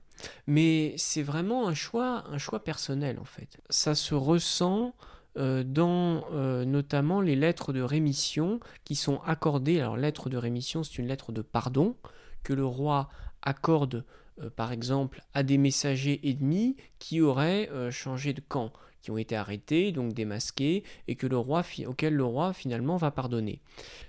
Mais 0.48 0.94
c'est 0.96 1.22
vraiment 1.22 1.68
un 1.68 1.74
choix, 1.74 2.24
un 2.28 2.38
choix 2.38 2.64
personnel 2.64 3.18
en 3.20 3.24
fait. 3.24 3.60
Ça 3.70 3.94
se 3.94 4.14
ressent 4.14 4.92
euh, 5.36 5.62
dans 5.62 6.24
euh, 6.32 6.64
notamment 6.64 7.20
les 7.20 7.36
lettres 7.36 7.72
de 7.72 7.80
rémission 7.80 8.58
qui 8.84 8.96
sont 8.96 9.20
accordées. 9.24 9.80
Alors 9.80 9.96
lettre 9.96 10.28
de 10.28 10.36
rémission, 10.36 10.82
c'est 10.82 10.98
une 10.98 11.06
lettre 11.06 11.30
de 11.30 11.42
pardon 11.42 11.96
que 12.42 12.52
le 12.52 12.64
roi 12.64 13.08
accorde 13.42 14.04
euh, 14.40 14.50
par 14.50 14.72
exemple 14.72 15.22
à 15.34 15.42
des 15.42 15.58
messagers 15.58 16.20
ennemis 16.22 16.76
qui 16.98 17.20
auraient 17.20 17.68
changé 17.90 18.32
de 18.32 18.40
camp 18.40 18.72
qui 19.02 19.10
ont 19.10 19.16
été 19.16 19.34
arrêtés, 19.34 19.92
donc 19.92 20.12
démasqués, 20.12 20.84
et 21.08 21.16
que 21.16 21.26
le 21.26 21.38
roi, 21.38 21.62
auquel 21.86 22.14
le 22.14 22.24
roi 22.24 22.52
finalement 22.52 22.98
va 22.98 23.10
pardonner. 23.10 23.62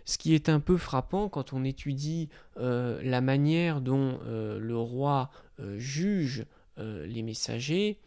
Ce 0.04 0.18
qui 0.18 0.36
est 0.36 0.50
un 0.50 0.60
peu 0.60 0.76
frappant 0.76 1.30
quand 1.30 1.54
on 1.54 1.64
étudie 1.64 2.28
la 2.58 3.22
manière 3.22 3.80
dont 3.80 4.20
le 4.28 4.76
roi 4.76 5.32
juge 5.78 6.46
les 6.76 7.24
messagers, 7.24 8.00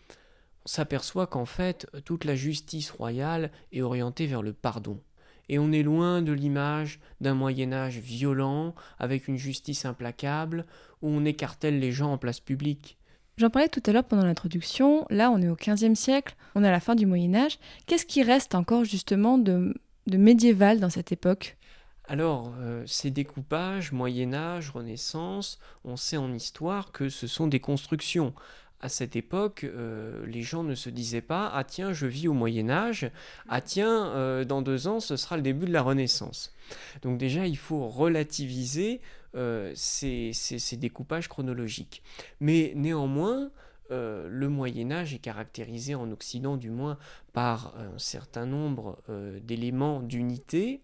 on 0.66 0.68
s'aperçoit 0.68 1.26
qu'en 1.26 1.46
fait, 1.46 1.86
toute 2.04 2.24
la 2.24 2.34
justice 2.34 2.90
royale 2.90 3.50
est 3.72 3.80
orientée 3.80 4.26
vers 4.26 4.42
le 4.42 4.52
pardon. 4.52 5.00
Et 5.48 5.58
on 5.58 5.72
est 5.72 5.82
loin 5.82 6.22
de 6.22 6.32
l'image 6.32 7.00
d'un 7.20 7.34
Moyen 7.34 7.72
Âge 7.72 7.98
violent, 7.98 8.74
avec 8.98 9.28
une 9.28 9.36
justice 9.36 9.84
implacable, 9.84 10.64
où 11.02 11.08
on 11.08 11.24
écartèle 11.24 11.78
les 11.78 11.92
gens 11.92 12.12
en 12.12 12.18
place 12.18 12.40
publique. 12.40 12.98
J'en 13.36 13.50
parlais 13.50 13.68
tout 13.68 13.82
à 13.86 13.92
l'heure 13.92 14.04
pendant 14.04 14.24
l'introduction, 14.24 15.06
là 15.10 15.30
on 15.30 15.42
est 15.42 15.48
au 15.48 15.56
XVe 15.56 15.94
siècle, 15.94 16.36
on 16.54 16.62
est 16.62 16.68
à 16.68 16.72
la 16.72 16.78
fin 16.78 16.94
du 16.94 17.04
Moyen 17.04 17.34
Âge. 17.34 17.58
Qu'est-ce 17.86 18.06
qui 18.06 18.22
reste 18.22 18.54
encore 18.54 18.84
justement 18.84 19.38
de, 19.38 19.74
médiéval 20.06 20.78
dans 20.78 20.90
cette 20.90 21.10
époque? 21.10 21.56
Alors, 22.06 22.52
euh, 22.58 22.84
ces 22.86 23.10
découpages, 23.10 23.90
Moyen 23.90 24.34
Âge, 24.34 24.70
Renaissance, 24.70 25.58
on 25.84 25.96
sait 25.96 26.18
en 26.18 26.32
histoire 26.32 26.92
que 26.92 27.08
ce 27.08 27.26
sont 27.26 27.48
des 27.48 27.60
constructions 27.60 28.34
à 28.84 28.90
cette 28.90 29.16
époque, 29.16 29.64
euh, 29.64 30.26
les 30.26 30.42
gens 30.42 30.62
ne 30.62 30.74
se 30.74 30.90
disaient 30.90 31.22
pas 31.22 31.50
Ah 31.54 31.64
tiens, 31.64 31.94
je 31.94 32.04
vis 32.04 32.28
au 32.28 32.34
Moyen 32.34 32.68
Âge, 32.68 33.10
ah 33.48 33.62
tiens, 33.62 34.08
euh, 34.08 34.44
dans 34.44 34.60
deux 34.60 34.88
ans, 34.88 35.00
ce 35.00 35.16
sera 35.16 35.36
le 35.36 35.42
début 35.42 35.64
de 35.64 35.72
la 35.72 35.80
Renaissance. 35.80 36.54
Donc 37.00 37.16
déjà, 37.16 37.46
il 37.46 37.56
faut 37.56 37.88
relativiser 37.88 39.00
euh, 39.36 39.72
ces, 39.74 40.32
découpages 40.72 41.28
chronologiques. 41.28 42.02
Mais 42.40 42.74
néanmoins, 42.76 43.50
le 43.90 44.48
Moyen 44.48 44.90
Âge 44.90 45.14
est 45.14 45.18
caractérisé 45.18 45.94
en 45.94 46.10
Occident 46.10 46.56
du 46.56 46.70
moins 46.70 46.98
par 47.32 47.74
un 47.76 47.98
certain 47.98 48.46
nombre 48.46 48.98
d'éléments 49.42 50.00
d'unité 50.00 50.80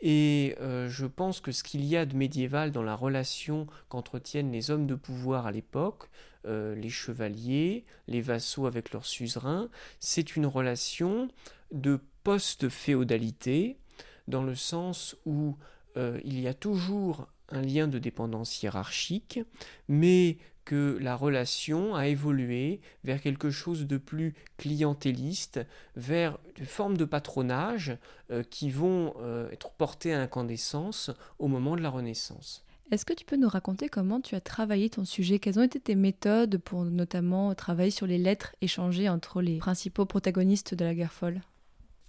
et 0.00 0.56
je 0.60 1.06
pense 1.06 1.40
que 1.40 1.50
ce 1.50 1.62
qu'il 1.62 1.84
y 1.84 1.96
a 1.96 2.04
de 2.04 2.14
médiéval 2.16 2.70
dans 2.70 2.82
la 2.82 2.94
relation 2.94 3.66
qu'entretiennent 3.88 4.52
les 4.52 4.70
hommes 4.70 4.86
de 4.86 4.94
pouvoir 4.94 5.46
à 5.46 5.52
l'époque, 5.52 6.08
euh, 6.44 6.74
les 6.74 6.90
chevaliers, 6.90 7.84
les 8.08 8.20
vassaux 8.20 8.66
avec 8.66 8.92
leurs 8.92 9.06
suzerains. 9.06 9.68
C'est 10.00 10.34
une 10.34 10.46
relation 10.46 11.28
de 11.70 12.00
post-féodalité, 12.24 13.78
dans 14.26 14.42
le 14.42 14.56
sens 14.56 15.16
où 15.24 15.56
euh, 15.96 16.20
il 16.24 16.40
y 16.40 16.48
a 16.48 16.54
toujours 16.54 17.28
un 17.48 17.62
lien 17.62 17.86
de 17.86 18.00
dépendance 18.00 18.60
hiérarchique, 18.60 19.38
mais 19.86 20.38
que 20.64 20.98
la 21.00 21.16
relation 21.16 21.94
a 21.94 22.06
évolué 22.06 22.80
vers 23.04 23.20
quelque 23.20 23.50
chose 23.50 23.86
de 23.86 23.96
plus 23.96 24.34
clientéliste, 24.56 25.60
vers 25.96 26.38
des 26.56 26.64
formes 26.64 26.96
de 26.96 27.04
patronage 27.04 27.96
euh, 28.30 28.42
qui 28.42 28.70
vont 28.70 29.14
être 29.50 29.72
portées 29.72 30.14
à 30.14 30.20
incandescence 30.20 31.10
au 31.38 31.48
moment 31.48 31.76
de 31.76 31.82
la 31.82 31.90
Renaissance. 31.90 32.64
Est-ce 32.92 33.06
que 33.06 33.14
tu 33.14 33.24
peux 33.24 33.36
nous 33.36 33.48
raconter 33.48 33.88
comment 33.88 34.20
tu 34.20 34.34
as 34.34 34.40
travaillé 34.42 34.90
ton 34.90 35.06
sujet? 35.06 35.38
Quelles 35.38 35.58
ont 35.58 35.62
été 35.62 35.80
tes 35.80 35.94
méthodes 35.94 36.58
pour 36.58 36.84
notamment 36.84 37.54
travailler 37.54 37.90
sur 37.90 38.06
les 38.06 38.18
lettres 38.18 38.54
échangées 38.60 39.08
entre 39.08 39.40
les 39.40 39.56
principaux 39.56 40.04
protagonistes 40.04 40.74
de 40.74 40.84
la 40.84 40.94
guerre 40.94 41.12
folle? 41.12 41.40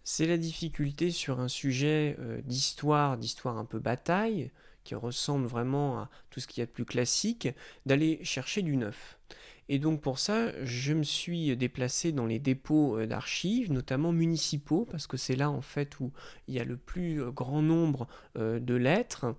C'est 0.04 0.28
la 0.28 0.38
difficulté 0.38 1.12
sur 1.12 1.40
un 1.40 1.48
sujet 1.48 2.18
euh, 2.20 2.42
d'histoire, 2.42 3.18
d'histoire 3.18 3.58
un 3.58 3.64
peu 3.64 3.80
bataille, 3.80 4.52
qui 4.84 4.96
ressemble 4.96 5.46
vraiment 5.46 6.00
à 6.00 6.10
tout 6.30 6.40
ce 6.40 6.48
qu'il 6.48 6.62
y 6.62 6.64
a 6.64 6.66
de 6.66 6.72
plus 6.72 6.86
classique, 6.86 7.50
d'aller 7.86 8.20
chercher 8.24 8.62
du 8.62 8.78
neuf. 8.78 9.18
Et 9.70 9.80
donc 9.80 10.02
pour 10.02 10.20
ça, 10.20 10.52
je 10.66 10.94
me 10.94 11.04
suis 11.04 11.56
déplacé 11.56 12.12
dans 12.12 12.26
les 12.26 12.40
dépôts 12.40 12.98
euh, 12.98 13.08
d'archives, 13.08 13.72
notamment 13.72 14.12
municipaux, 14.12 14.86
parce 14.90 15.08
que 15.08 15.16
c'est 15.16 15.36
là 15.36 15.50
en 15.50 15.62
fait 15.62 16.00
où 16.00 16.12
il 16.48 16.56
y 16.56 16.60
a 16.60 16.66
le 16.66 16.76
plus 16.76 17.22
euh, 17.22 17.32
grand 17.32 17.62
nombre 17.62 18.08
euh, 18.38 18.60
de 18.60 18.76
lettres, 18.76 19.36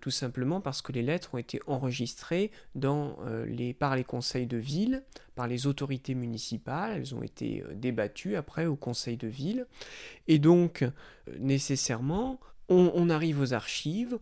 tout 0.00 0.10
simplement 0.10 0.60
parce 0.60 0.82
que 0.82 0.92
les 0.92 1.02
lettres 1.02 1.34
ont 1.34 1.38
été 1.38 1.60
enregistrées 1.66 2.50
dans 2.74 3.18
les, 3.46 3.74
par 3.74 3.94
les 3.94 4.04
conseils 4.04 4.46
de 4.46 4.56
ville, 4.56 5.02
par 5.34 5.46
les 5.46 5.66
autorités 5.66 6.14
municipales, 6.14 6.96
elles 6.96 7.14
ont 7.14 7.22
été 7.22 7.62
débattues 7.74 8.36
après 8.36 8.66
au 8.66 8.76
conseil 8.76 9.16
de 9.16 9.28
ville, 9.28 9.66
et 10.28 10.38
donc 10.38 10.84
nécessairement, 11.38 12.40
on 12.68 13.10
arrive 13.10 13.40
aux 13.40 13.52
archives, 13.52 14.18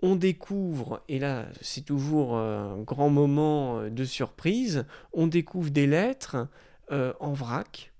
on 0.00 0.16
découvre, 0.16 1.02
et 1.08 1.18
là 1.18 1.46
c'est 1.60 1.84
toujours 1.84 2.36
un 2.36 2.78
grand 2.78 3.10
moment 3.10 3.80
euh, 3.80 3.90
de 3.90 4.04
surprise, 4.04 4.86
on 5.12 5.26
découvre 5.26 5.70
des 5.70 5.86
lettres 5.86 6.48
euh, 6.92 7.12
en 7.20 7.32
vrac, 7.32 7.92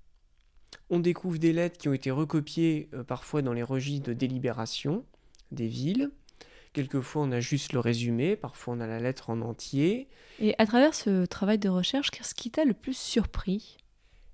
on 0.89 0.99
découvre 0.99 1.37
des 1.37 1.53
lettres 1.53 1.77
qui 1.77 1.89
ont 1.89 1.93
été 1.93 2.11
recopiées 2.11 2.89
euh, 2.93 3.03
parfois 3.03 3.41
dans 3.41 3.53
les 3.53 3.63
registres 3.63 4.07
de 4.07 4.13
délibération 4.13 5.05
des 5.51 5.67
villes. 5.67 6.11
Quelquefois 6.71 7.23
on 7.23 7.31
a 7.31 7.39
juste 7.39 7.73
le 7.73 7.79
résumé, 7.79 8.35
parfois 8.35 8.75
on 8.75 8.79
a 8.79 8.87
la 8.87 8.99
lettre 8.99 9.29
en 9.29 9.41
entier. 9.41 10.07
Et 10.39 10.55
à 10.57 10.65
travers 10.65 10.93
ce 10.93 11.25
travail 11.25 11.57
de 11.57 11.69
recherche, 11.69 12.11
qu'est-ce 12.11 12.35
qui 12.35 12.51
t'a 12.51 12.63
le 12.63 12.73
plus 12.73 12.95
surpris? 12.95 13.77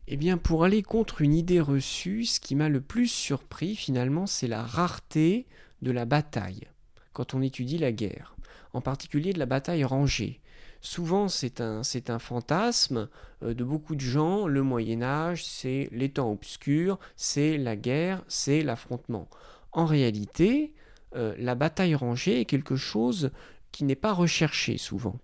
Eh 0.08 0.18
bien, 0.18 0.38
pour 0.38 0.64
aller 0.64 0.84
contre 0.84 1.24
une 1.24 1.34
idée 1.34 1.62
reçue, 1.62 2.26
ce 2.26 2.40
qui 2.40 2.54
m'a 2.54 2.70
le 2.70 2.82
plus 2.82 3.08
surpris 3.08 3.76
finalement, 3.76 4.28
c'est 4.28 4.48
la 4.48 4.62
rareté 4.62 5.48
de 5.82 5.90
la 5.90 6.06
bataille 6.06 6.68
quand 7.16 7.34
on 7.34 7.42
étudie 7.42 7.78
la 7.78 7.94
guerre, 7.94 8.36
en 8.74 8.82
particulier 8.82 9.32
de 9.32 9.40
la 9.40 9.46
bataille 9.46 9.86
rangée. 9.86 10.42
Souvent, 10.82 11.30
c'est 11.30 11.62
un, 11.62 11.82
c'est 11.82 12.12
fantasme 12.20 13.08
euh, 13.42 13.56
de 13.56 13.64
beaucoup 13.64 13.96
de 13.96 14.02
gens. 14.02 14.48
Le 14.48 14.62
Moyen 14.62 15.02
Âge, 15.02 15.44
c'est 15.44 15.90
les 15.92 16.10
temps 16.10 16.32
obscurs, 16.32 17.00
c'est 17.16 17.58
la 17.58 17.76
guerre, 17.76 18.22
c'est 18.28 18.62
l'affrontement. 18.62 19.30
En 19.72 19.86
réalité, 19.86 20.74
euh, 21.16 21.34
la 21.40 21.56
bataille 21.56 21.96
rangée 21.96 22.42
est 22.42 22.46
quelque 22.46 22.76
chose 22.76 23.32
qui 23.72 23.86
n'est 23.86 23.96
pas 23.96 24.14
recherché 24.14 24.78
souvent, 24.78 25.18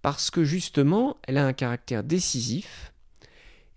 parce 0.00 0.30
que 0.30 0.44
justement, 0.44 1.16
elle 1.24 1.36
a 1.36 1.46
un 1.46 1.52
caractère 1.52 2.04
décisif, 2.04 2.92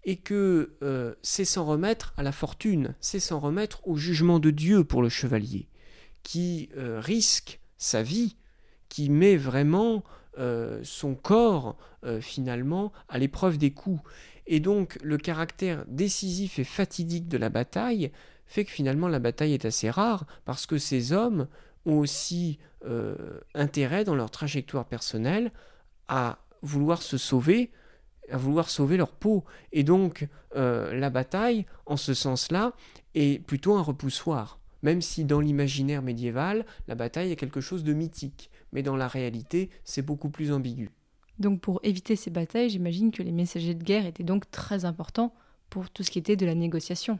et 0.03 0.17
que 0.17 0.77
euh, 0.83 1.15
c'est 1.23 1.43
s'en 1.43 1.65
remettre 1.65 2.13
à 2.17 2.23
la 2.23 2.31
fortune, 2.31 2.93
c'est 3.01 3.19
s'en 3.19 3.39
remettre 3.39 3.85
au 3.87 3.97
jugement 3.97 4.39
de 4.39 4.51
Dieu 4.51 4.83
pour 4.83 5.01
le 5.01 5.09
chevalier 5.09 5.67
qui 6.23 6.69
euh, 6.77 6.99
risque 6.99 7.59
sa 7.77 8.03
vie, 8.03 8.35
qui 8.89 9.09
met 9.09 9.37
vraiment 9.37 10.03
euh, 10.37 10.81
son 10.83 11.15
corps 11.15 11.77
euh, 12.03 12.21
finalement 12.21 12.91
à 13.09 13.17
l'épreuve 13.17 13.57
des 13.57 13.71
coups. 13.71 14.01
Et 14.45 14.59
donc 14.59 14.97
le 15.01 15.17
caractère 15.17 15.85
décisif 15.87 16.59
et 16.59 16.63
fatidique 16.63 17.27
de 17.27 17.37
la 17.37 17.49
bataille 17.49 18.11
fait 18.45 18.65
que 18.65 18.71
finalement 18.71 19.07
la 19.07 19.19
bataille 19.19 19.53
est 19.53 19.65
assez 19.65 19.89
rare 19.89 20.25
parce 20.45 20.65
que 20.65 20.77
ces 20.77 21.11
hommes 21.11 21.47
ont 21.85 21.99
aussi 21.99 22.59
intérêt 23.53 24.05
dans 24.05 24.15
leur 24.15 24.31
trajectoire 24.31 24.85
personnelle 24.85 25.51
à 26.07 26.37
vouloir 26.61 27.01
se 27.01 27.17
sauver, 27.17 27.71
à 28.31 28.37
vouloir 28.37 28.69
sauver 28.69 28.95
leur 28.95 29.11
peau. 29.11 29.43
Et 29.73 29.83
donc 29.83 30.27
la 30.55 31.09
bataille, 31.09 31.65
en 31.85 31.97
ce 31.97 32.13
sens-là, 32.13 32.71
est 33.15 33.43
plutôt 33.45 33.75
un 33.75 33.81
repoussoir 33.81 34.59
même 34.83 35.01
si 35.01 35.25
dans 35.25 35.39
l'imaginaire 35.39 36.01
médiéval, 36.01 36.65
la 36.87 36.95
bataille 36.95 37.31
est 37.31 37.35
quelque 37.35 37.61
chose 37.61 37.83
de 37.83 37.93
mythique, 37.93 38.49
mais 38.71 38.83
dans 38.83 38.95
la 38.95 39.07
réalité, 39.07 39.69
c'est 39.83 40.01
beaucoup 40.01 40.29
plus 40.29 40.51
ambigu. 40.51 40.89
Donc 41.39 41.61
pour 41.61 41.79
éviter 41.83 42.15
ces 42.15 42.31
batailles, 42.31 42.69
j'imagine 42.69 43.11
que 43.11 43.23
les 43.23 43.31
messagers 43.31 43.75
de 43.75 43.83
guerre 43.83 44.05
étaient 44.05 44.23
donc 44.23 44.49
très 44.49 44.85
importants 44.85 45.33
pour 45.69 45.89
tout 45.89 46.03
ce 46.03 46.11
qui 46.11 46.19
était 46.19 46.35
de 46.35 46.45
la 46.45 46.55
négociation 46.55 47.19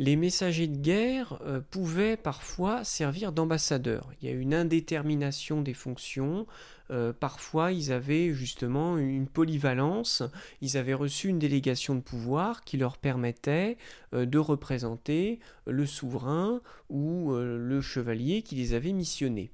les 0.00 0.16
messagers 0.16 0.66
de 0.66 0.78
guerre 0.78 1.38
euh, 1.44 1.60
pouvaient 1.70 2.16
parfois 2.16 2.84
servir 2.84 3.32
d'ambassadeurs. 3.32 4.08
Il 4.20 4.28
y 4.30 4.32
a 4.32 4.34
une 4.34 4.54
indétermination 4.54 5.60
des 5.60 5.74
fonctions. 5.74 6.46
Euh, 6.90 7.12
parfois, 7.12 7.70
ils 7.70 7.92
avaient 7.92 8.32
justement 8.32 8.96
une 8.96 9.28
polyvalence. 9.28 10.22
Ils 10.62 10.78
avaient 10.78 10.94
reçu 10.94 11.28
une 11.28 11.38
délégation 11.38 11.94
de 11.94 12.00
pouvoir 12.00 12.64
qui 12.64 12.78
leur 12.78 12.96
permettait 12.96 13.76
euh, 14.14 14.24
de 14.24 14.38
représenter 14.38 15.38
le 15.66 15.84
souverain 15.84 16.62
ou 16.88 17.34
le 17.34 17.80
chevalier 17.82 18.40
qui 18.40 18.54
les 18.54 18.72
avait 18.72 18.92
missionnés. 18.92 19.50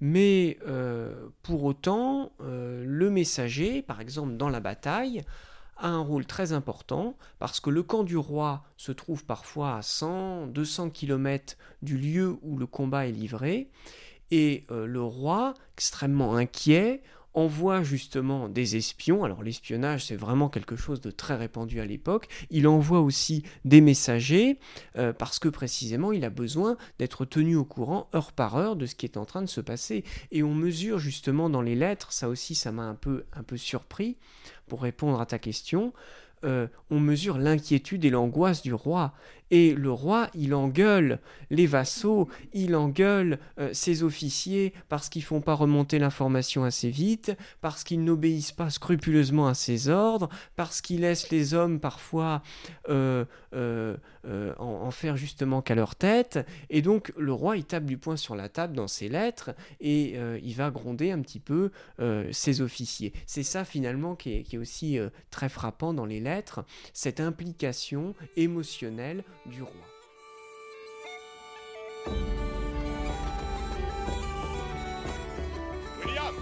Mais 0.00 0.58
pour 1.42 1.64
autant, 1.64 2.32
le 2.40 3.08
messager, 3.08 3.80
par 3.80 4.02
exemple 4.02 4.36
dans 4.36 4.50
la 4.50 4.60
bataille, 4.60 5.24
a 5.76 5.88
un 5.88 6.00
rôle 6.00 6.26
très 6.26 6.52
important 6.52 7.16
parce 7.38 7.60
que 7.60 7.70
le 7.70 7.82
camp 7.82 8.04
du 8.04 8.16
roi 8.16 8.64
se 8.76 8.92
trouve 8.92 9.24
parfois 9.24 9.76
à 9.76 9.82
100, 9.82 10.48
200 10.48 10.90
km 10.90 11.56
du 11.82 11.98
lieu 11.98 12.38
où 12.42 12.56
le 12.58 12.66
combat 12.66 13.06
est 13.06 13.12
livré 13.12 13.70
Et 14.30 14.64
euh, 14.70 14.86
le 14.86 15.02
roi, 15.02 15.54
extrêmement 15.76 16.34
inquiet, 16.36 17.02
envoie 17.36 17.82
justement 17.82 18.48
des 18.48 18.76
espions. 18.76 19.22
Alors 19.22 19.42
l'espionnage, 19.42 20.06
c'est 20.06 20.16
vraiment 20.16 20.48
quelque 20.48 20.74
chose 20.74 21.00
de 21.00 21.10
très 21.12 21.36
répandu 21.36 21.80
à 21.80 21.84
l'époque. 21.84 22.28
Il 22.50 22.66
envoie 22.66 23.00
aussi 23.00 23.44
des 23.64 23.80
messagers 23.80 24.58
euh, 24.96 25.12
parce 25.12 25.38
que 25.38 25.48
précisément, 25.48 26.12
il 26.12 26.24
a 26.24 26.30
besoin 26.30 26.76
d'être 26.98 27.24
tenu 27.26 27.54
au 27.54 27.64
courant 27.64 28.08
heure 28.14 28.32
par 28.32 28.56
heure 28.56 28.74
de 28.74 28.86
ce 28.86 28.94
qui 28.94 29.06
est 29.06 29.18
en 29.18 29.26
train 29.26 29.42
de 29.42 29.48
se 29.48 29.60
passer. 29.60 30.02
Et 30.32 30.42
on 30.42 30.54
mesure 30.54 30.98
justement 30.98 31.50
dans 31.50 31.62
les 31.62 31.74
lettres, 31.74 32.10
ça 32.10 32.28
aussi, 32.28 32.54
ça 32.54 32.72
m'a 32.72 32.84
un 32.84 32.94
peu, 32.94 33.24
un 33.34 33.42
peu 33.42 33.58
surpris 33.58 34.16
pour 34.66 34.82
répondre 34.82 35.20
à 35.20 35.26
ta 35.26 35.38
question. 35.38 35.92
Euh, 36.44 36.66
on 36.90 37.00
mesure 37.00 37.38
l'inquiétude 37.38 38.04
et 38.04 38.10
l'angoisse 38.10 38.62
du 38.62 38.72
roi. 38.74 39.12
Et 39.50 39.74
le 39.74 39.90
roi, 39.90 40.28
il 40.34 40.54
engueule 40.54 41.20
les 41.50 41.66
vassaux, 41.66 42.28
il 42.52 42.74
engueule 42.74 43.38
euh, 43.58 43.70
ses 43.72 44.02
officiers 44.02 44.72
parce 44.88 45.08
qu'ils 45.08 45.22
font 45.22 45.40
pas 45.40 45.54
remonter 45.54 45.98
l'information 45.98 46.64
assez 46.64 46.90
vite, 46.90 47.36
parce 47.60 47.84
qu'ils 47.84 48.02
n'obéissent 48.02 48.52
pas 48.52 48.70
scrupuleusement 48.70 49.46
à 49.46 49.54
ses 49.54 49.88
ordres, 49.88 50.28
parce 50.56 50.80
qu'il 50.80 51.02
laisse 51.02 51.30
les 51.30 51.54
hommes 51.54 51.78
parfois 51.78 52.42
euh, 52.88 53.24
en, 54.58 54.90
faire 54.90 55.16
justement 55.16 55.62
qu'à 55.62 55.74
leur 55.74 55.94
tête. 55.94 56.44
Et 56.70 56.82
donc 56.82 57.12
le 57.16 57.32
roi, 57.32 57.56
il 57.56 57.64
tape 57.64 57.84
du 57.84 57.98
poing 57.98 58.16
sur 58.16 58.34
la 58.34 58.48
table 58.48 58.74
dans 58.74 58.88
ses 58.88 59.08
lettres 59.08 59.54
et 59.80 60.16
il 60.42 60.54
va 60.54 60.70
gronder 60.70 61.10
un 61.10 61.20
petit 61.20 61.40
peu 61.40 61.70
ses 62.30 62.60
officiers. 62.60 63.12
C'est 63.26 63.42
ça 63.42 63.64
finalement 63.64 64.14
qui 64.16 64.44
est 64.50 64.58
aussi 64.58 64.98
très 65.30 65.48
frappant 65.48 65.92
dans 65.92 66.06
les 66.06 66.20
lettres, 66.20 66.64
cette 66.92 67.20
implication 67.20 68.14
émotionnelle 68.36 69.24
du 69.46 69.62
roi. 69.62 69.72
William 76.04 76.34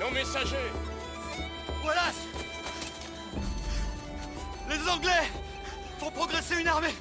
Nos 0.00 0.10
messagers. 0.10 0.56
Voilà 1.82 2.02
Les 4.68 4.88
Anglais 4.88 5.10
font 5.98 6.10
progresser 6.10 6.60
une 6.60 6.68
armée. 6.68 6.94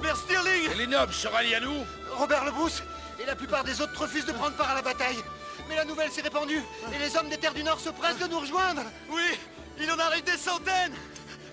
Vers 0.00 0.16
Stirling. 0.16 0.70
Et 0.72 0.74
les 0.74 0.86
nobles 0.86 1.12
se 1.12 1.28
rallient 1.28 1.54
à 1.54 1.60
nous. 1.60 1.84
Robert 2.12 2.44
le 2.44 2.50
Bruce 2.50 2.82
et 3.22 3.26
la 3.26 3.36
plupart 3.36 3.64
des 3.64 3.80
autres 3.80 4.00
refusent 4.00 4.26
de 4.26 4.32
prendre 4.32 4.56
part 4.56 4.70
à 4.70 4.74
la 4.74 4.82
bataille. 4.82 5.22
Mais 5.68 5.76
la 5.76 5.84
nouvelle 5.84 6.10
s'est 6.10 6.22
répandue 6.22 6.62
et 6.92 6.98
les 6.98 7.16
hommes 7.16 7.28
des 7.28 7.38
terres 7.38 7.54
du 7.54 7.64
Nord 7.64 7.80
se 7.80 7.90
pressent 7.90 8.18
de 8.18 8.26
nous 8.26 8.40
rejoindre. 8.40 8.82
Oui 9.08 9.38
Il 9.80 9.90
en 9.90 9.98
arrive 9.98 10.24
des 10.24 10.36
centaines 10.36 10.94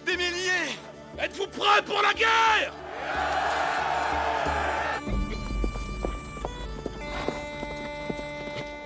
Des 0.05 0.17
milliers 0.17 0.77
Êtes-vous 1.19 1.47
prêts 1.47 1.83
pour 1.85 2.01
la 2.01 2.13
guerre? 2.13 2.73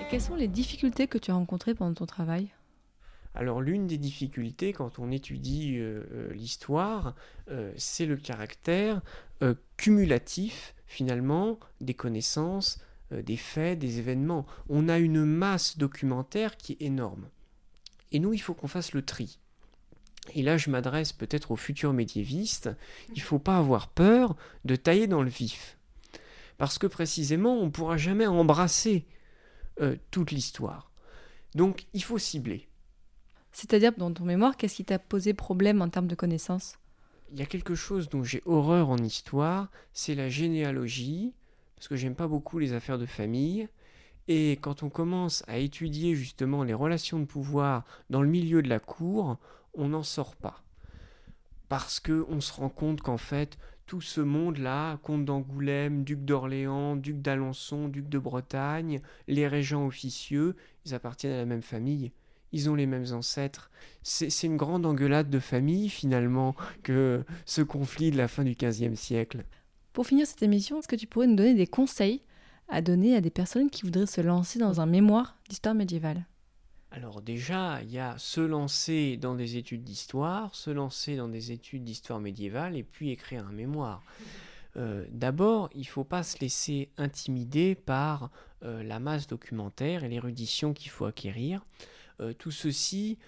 Et 0.00 0.10
quelles 0.10 0.20
sont 0.20 0.34
les 0.34 0.48
difficultés 0.48 1.06
que 1.06 1.18
tu 1.18 1.30
as 1.30 1.34
rencontrées 1.34 1.74
pendant 1.74 1.94
ton 1.94 2.06
travail? 2.06 2.50
Alors 3.34 3.60
l'une 3.60 3.86
des 3.86 3.98
difficultés 3.98 4.72
quand 4.72 4.98
on 4.98 5.10
étudie 5.10 5.76
euh, 5.78 6.02
euh, 6.12 6.32
l'histoire, 6.32 7.14
euh, 7.50 7.72
c'est 7.76 8.06
le 8.06 8.16
caractère 8.16 9.02
cumulatif 9.76 10.74
finalement 10.86 11.60
des 11.82 11.92
connaissances, 11.92 12.80
des 13.10 13.36
faits, 13.36 13.78
des 13.78 13.98
événements. 13.98 14.46
On 14.70 14.88
a 14.88 14.98
une 14.98 15.26
masse 15.26 15.76
documentaire 15.76 16.56
qui 16.56 16.72
est 16.72 16.82
énorme. 16.82 17.28
Et 18.12 18.18
nous, 18.18 18.32
il 18.32 18.38
faut 18.38 18.54
qu'on 18.54 18.68
fasse 18.68 18.94
le 18.94 19.02
tri. 19.02 19.38
Et 20.34 20.42
là, 20.42 20.56
je 20.56 20.70
m'adresse 20.70 21.12
peut-être 21.12 21.50
aux 21.50 21.56
futurs 21.56 21.92
médiévistes. 21.92 22.70
Il 23.10 23.18
ne 23.18 23.24
faut 23.24 23.38
pas 23.38 23.58
avoir 23.58 23.88
peur 23.88 24.36
de 24.64 24.76
tailler 24.76 25.06
dans 25.06 25.22
le 25.22 25.30
vif. 25.30 25.78
Parce 26.58 26.78
que 26.78 26.86
précisément, 26.86 27.54
on 27.54 27.66
ne 27.66 27.70
pourra 27.70 27.96
jamais 27.96 28.26
embrasser 28.26 29.06
toute 30.10 30.30
l'histoire. 30.30 30.90
Donc, 31.54 31.86
il 31.92 32.02
faut 32.02 32.18
cibler. 32.18 32.68
C'est-à-dire, 33.52 33.92
dans 33.96 34.12
ton 34.12 34.24
mémoire, 34.24 34.56
qu'est-ce 34.56 34.76
qui 34.76 34.84
t'a 34.84 34.98
posé 34.98 35.32
problème 35.32 35.80
en 35.80 35.88
termes 35.88 36.06
de 36.06 36.14
connaissances? 36.14 36.76
Il 37.32 37.38
y 37.38 37.42
a 37.42 37.46
quelque 37.46 37.74
chose 37.74 38.08
dont 38.08 38.22
j'ai 38.22 38.42
horreur 38.46 38.88
en 38.90 38.98
histoire, 38.98 39.70
c'est 39.92 40.14
la 40.14 40.28
généalogie, 40.28 41.34
parce 41.74 41.88
que 41.88 41.96
j'aime 41.96 42.14
pas 42.14 42.28
beaucoup 42.28 42.58
les 42.58 42.72
affaires 42.72 42.98
de 42.98 43.06
famille. 43.06 43.68
Et 44.28 44.52
quand 44.60 44.82
on 44.82 44.90
commence 44.90 45.44
à 45.46 45.58
étudier 45.58 46.14
justement 46.14 46.62
les 46.62 46.74
relations 46.74 47.18
de 47.18 47.24
pouvoir 47.24 47.84
dans 48.10 48.22
le 48.22 48.28
milieu 48.28 48.62
de 48.62 48.68
la 48.68 48.80
cour, 48.80 49.38
on 49.76 49.88
n'en 49.88 50.02
sort 50.02 50.36
pas. 50.36 50.62
Parce 51.68 52.00
que 52.00 52.24
on 52.28 52.40
se 52.40 52.52
rend 52.52 52.68
compte 52.68 53.00
qu'en 53.00 53.18
fait, 53.18 53.58
tout 53.86 54.00
ce 54.00 54.20
monde-là, 54.20 54.98
comte 55.02 55.24
d'Angoulême, 55.24 56.04
duc 56.04 56.24
d'Orléans, 56.24 56.96
duc 56.96 57.22
d'Alençon, 57.22 57.88
duc 57.88 58.08
de 58.08 58.18
Bretagne, 58.18 59.00
les 59.28 59.46
régents 59.46 59.86
officieux, 59.86 60.56
ils 60.84 60.94
appartiennent 60.94 61.32
à 61.32 61.38
la 61.38 61.46
même 61.46 61.62
famille 61.62 62.12
ils 62.52 62.70
ont 62.70 62.74
les 62.74 62.86
mêmes 62.86 63.12
ancêtres. 63.12 63.70
C'est 64.02 64.44
une 64.44 64.56
grande 64.56 64.86
engueulade 64.86 65.30
de 65.30 65.38
famille 65.38 65.88
finalement 65.88 66.54
que 66.82 67.24
ce 67.44 67.62
conflit 67.62 68.10
de 68.10 68.16
la 68.16 68.28
fin 68.28 68.44
du 68.44 68.54
XVe 68.54 68.94
siècle. 68.94 69.44
Pour 69.92 70.06
finir 70.06 70.26
cette 70.26 70.42
émission, 70.42 70.78
est-ce 70.78 70.88
que 70.88 70.96
tu 70.96 71.06
pourrais 71.06 71.26
nous 71.26 71.36
donner 71.36 71.54
des 71.54 71.66
conseils 71.66 72.20
à 72.68 72.82
donner 72.82 73.14
à 73.14 73.20
des 73.20 73.30
personnes 73.30 73.70
qui 73.70 73.82
voudraient 73.84 74.06
se 74.06 74.20
lancer 74.20 74.58
dans 74.58 74.80
un 74.80 74.86
mémoire 74.86 75.36
d'histoire 75.48 75.74
médiévale? 75.74 76.24
Alors 76.90 77.20
déjà, 77.20 77.82
il 77.82 77.90
y 77.90 77.98
a 77.98 78.16
se 78.16 78.40
lancer 78.40 79.16
dans 79.16 79.34
des 79.34 79.56
études 79.56 79.82
d'histoire, 79.82 80.54
se 80.54 80.70
lancer 80.70 81.16
dans 81.16 81.28
des 81.28 81.52
études 81.52 81.84
d'histoire 81.84 82.20
médiévale 82.20 82.76
et 82.76 82.84
puis 82.84 83.10
écrire 83.10 83.46
un 83.46 83.52
mémoire. 83.52 84.02
Euh, 84.76 85.04
d'abord, 85.10 85.68
il 85.74 85.80
ne 85.80 85.86
faut 85.86 86.04
pas 86.04 86.22
se 86.22 86.38
laisser 86.38 86.90
intimider 86.96 87.74
par 87.74 88.30
euh, 88.62 88.82
la 88.82 89.00
masse 89.00 89.26
documentaire 89.26 90.04
et 90.04 90.08
l'érudition 90.08 90.74
qu'il 90.74 90.90
faut 90.90 91.06
acquérir. 91.06 91.64
Euh, 92.20 92.32
tout 92.32 92.50
ceci, 92.50 93.18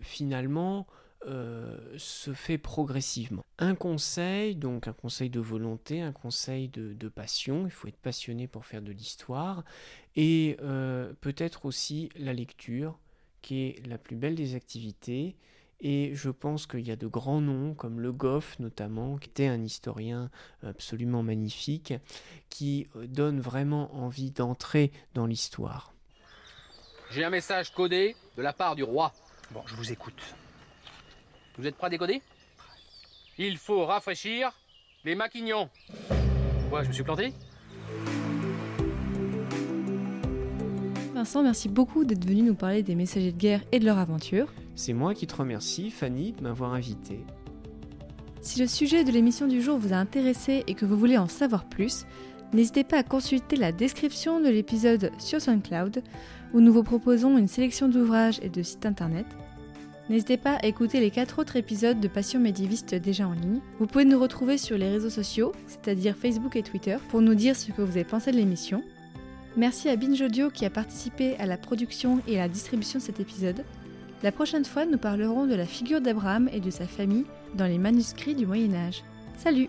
finalement, 0.00 0.86
euh, 1.26 1.76
se 1.96 2.32
fait 2.32 2.58
progressivement. 2.58 3.42
Un 3.58 3.74
conseil, 3.74 4.56
donc 4.56 4.88
un 4.88 4.92
conseil 4.92 5.30
de 5.30 5.40
volonté, 5.40 6.00
un 6.00 6.12
conseil 6.12 6.68
de, 6.68 7.08
passion, 7.08 7.66
il 7.66 7.70
faut 7.70 7.88
être 7.88 7.98
passionné 7.98 8.46
pour 8.46 8.66
faire 8.66 8.82
de 8.82 8.92
l'histoire, 8.92 9.64
et 10.16 10.56
peut-être 11.20 11.66
aussi 11.66 12.08
la 12.16 12.32
lecture, 12.32 12.98
qui 13.42 13.62
est 13.62 13.86
la 13.86 13.98
plus 13.98 14.16
belle 14.16 14.34
des 14.34 14.54
activités. 14.54 15.36
Et 15.80 16.14
je 16.14 16.30
pense 16.30 16.66
qu'il 16.66 16.86
y 16.86 16.90
a 16.90 16.96
de 16.96 17.06
grands 17.06 17.40
noms, 17.40 17.74
comme 17.74 18.00
Le 18.00 18.12
Goff 18.12 18.58
notamment, 18.58 19.16
qui 19.18 19.28
était 19.28 19.46
un 19.46 19.62
historien 19.62 20.30
absolument 20.62 21.22
magnifique, 21.22 21.94
qui 22.48 22.88
donne 22.94 23.40
vraiment 23.40 23.94
envie 23.94 24.30
d'entrer 24.30 24.92
dans 25.14 25.26
l'histoire. 25.26 25.92
J'ai 27.10 27.24
un 27.24 27.30
message 27.30 27.72
codé 27.72 28.16
de 28.36 28.42
la 28.42 28.52
part 28.52 28.74
du 28.74 28.82
roi. 28.82 29.12
Bon, 29.52 29.62
je 29.66 29.74
vous 29.76 29.92
écoute. 29.92 30.34
Vous 31.56 31.66
êtes 31.66 31.76
prêt 31.76 31.86
à 31.86 31.90
décoder? 31.90 32.20
Il 33.38 33.58
faut 33.58 33.84
rafraîchir 33.84 34.52
les 35.04 35.14
maquignons. 35.14 35.68
Quoi, 36.68 36.82
je 36.82 36.88
me 36.88 36.92
suis 36.92 37.04
planté? 37.04 37.32
Vincent, 41.14 41.44
merci 41.44 41.68
beaucoup 41.68 42.04
d'être 42.04 42.26
venu 42.26 42.42
nous 42.42 42.56
parler 42.56 42.82
des 42.82 42.96
messagers 42.96 43.30
de 43.30 43.38
guerre 43.38 43.62
et 43.70 43.78
de 43.78 43.84
leur 43.84 43.98
aventure. 43.98 44.52
C'est 44.74 44.92
moi 44.92 45.14
qui 45.14 45.28
te 45.28 45.36
remercie, 45.36 45.90
Fanny, 45.90 46.32
de 46.32 46.42
m'avoir 46.42 46.74
invité. 46.74 47.20
Si 48.40 48.58
le 48.58 48.66
sujet 48.66 49.04
de 49.04 49.12
l'émission 49.12 49.46
du 49.46 49.62
jour 49.62 49.78
vous 49.78 49.92
a 49.92 49.96
intéressé 49.96 50.64
et 50.66 50.74
que 50.74 50.84
vous 50.84 50.98
voulez 50.98 51.16
en 51.16 51.28
savoir 51.28 51.68
plus, 51.68 52.04
n'hésitez 52.52 52.82
pas 52.82 52.98
à 52.98 53.02
consulter 53.04 53.54
la 53.54 53.70
description 53.70 54.40
de 54.40 54.48
l'épisode 54.48 55.12
sur 55.18 55.40
SoundCloud 55.40 56.02
où 56.52 56.60
nous 56.60 56.72
vous 56.72 56.82
proposons 56.82 57.38
une 57.38 57.48
sélection 57.48 57.88
d'ouvrages 57.88 58.40
et 58.42 58.48
de 58.48 58.62
sites 58.62 58.86
internet. 58.86 59.26
N'hésitez 60.10 60.36
pas 60.36 60.56
à 60.56 60.66
écouter 60.66 61.00
les 61.00 61.10
quatre 61.10 61.38
autres 61.38 61.56
épisodes 61.56 61.98
de 61.98 62.08
Passion 62.08 62.38
médiéviste 62.38 62.94
déjà 62.94 63.26
en 63.26 63.32
ligne. 63.32 63.60
Vous 63.78 63.86
pouvez 63.86 64.04
nous 64.04 64.20
retrouver 64.20 64.58
sur 64.58 64.76
les 64.76 64.90
réseaux 64.90 65.10
sociaux, 65.10 65.52
c'est-à-dire 65.66 66.14
Facebook 66.16 66.56
et 66.56 66.62
Twitter, 66.62 66.96
pour 67.08 67.22
nous 67.22 67.34
dire 67.34 67.56
ce 67.56 67.72
que 67.72 67.80
vous 67.80 67.92
avez 67.92 68.04
pensé 68.04 68.30
de 68.30 68.36
l'émission. 68.36 68.82
Merci 69.56 69.88
à 69.88 69.96
Binge 69.96 70.20
Audio 70.20 70.50
qui 70.50 70.66
a 70.66 70.70
participé 70.70 71.36
à 71.38 71.46
la 71.46 71.56
production 71.56 72.20
et 72.28 72.38
à 72.38 72.42
la 72.42 72.48
distribution 72.48 72.98
de 72.98 73.04
cet 73.04 73.20
épisode. 73.20 73.64
La 74.22 74.32
prochaine 74.32 74.64
fois, 74.64 74.84
nous 74.84 74.98
parlerons 74.98 75.46
de 75.46 75.54
la 75.54 75.66
figure 75.66 76.00
d'Abraham 76.00 76.50
et 76.52 76.60
de 76.60 76.70
sa 76.70 76.86
famille 76.86 77.24
dans 77.54 77.66
les 77.66 77.78
manuscrits 77.78 78.34
du 78.34 78.46
Moyen 78.46 78.74
Âge. 78.74 79.04
Salut 79.38 79.68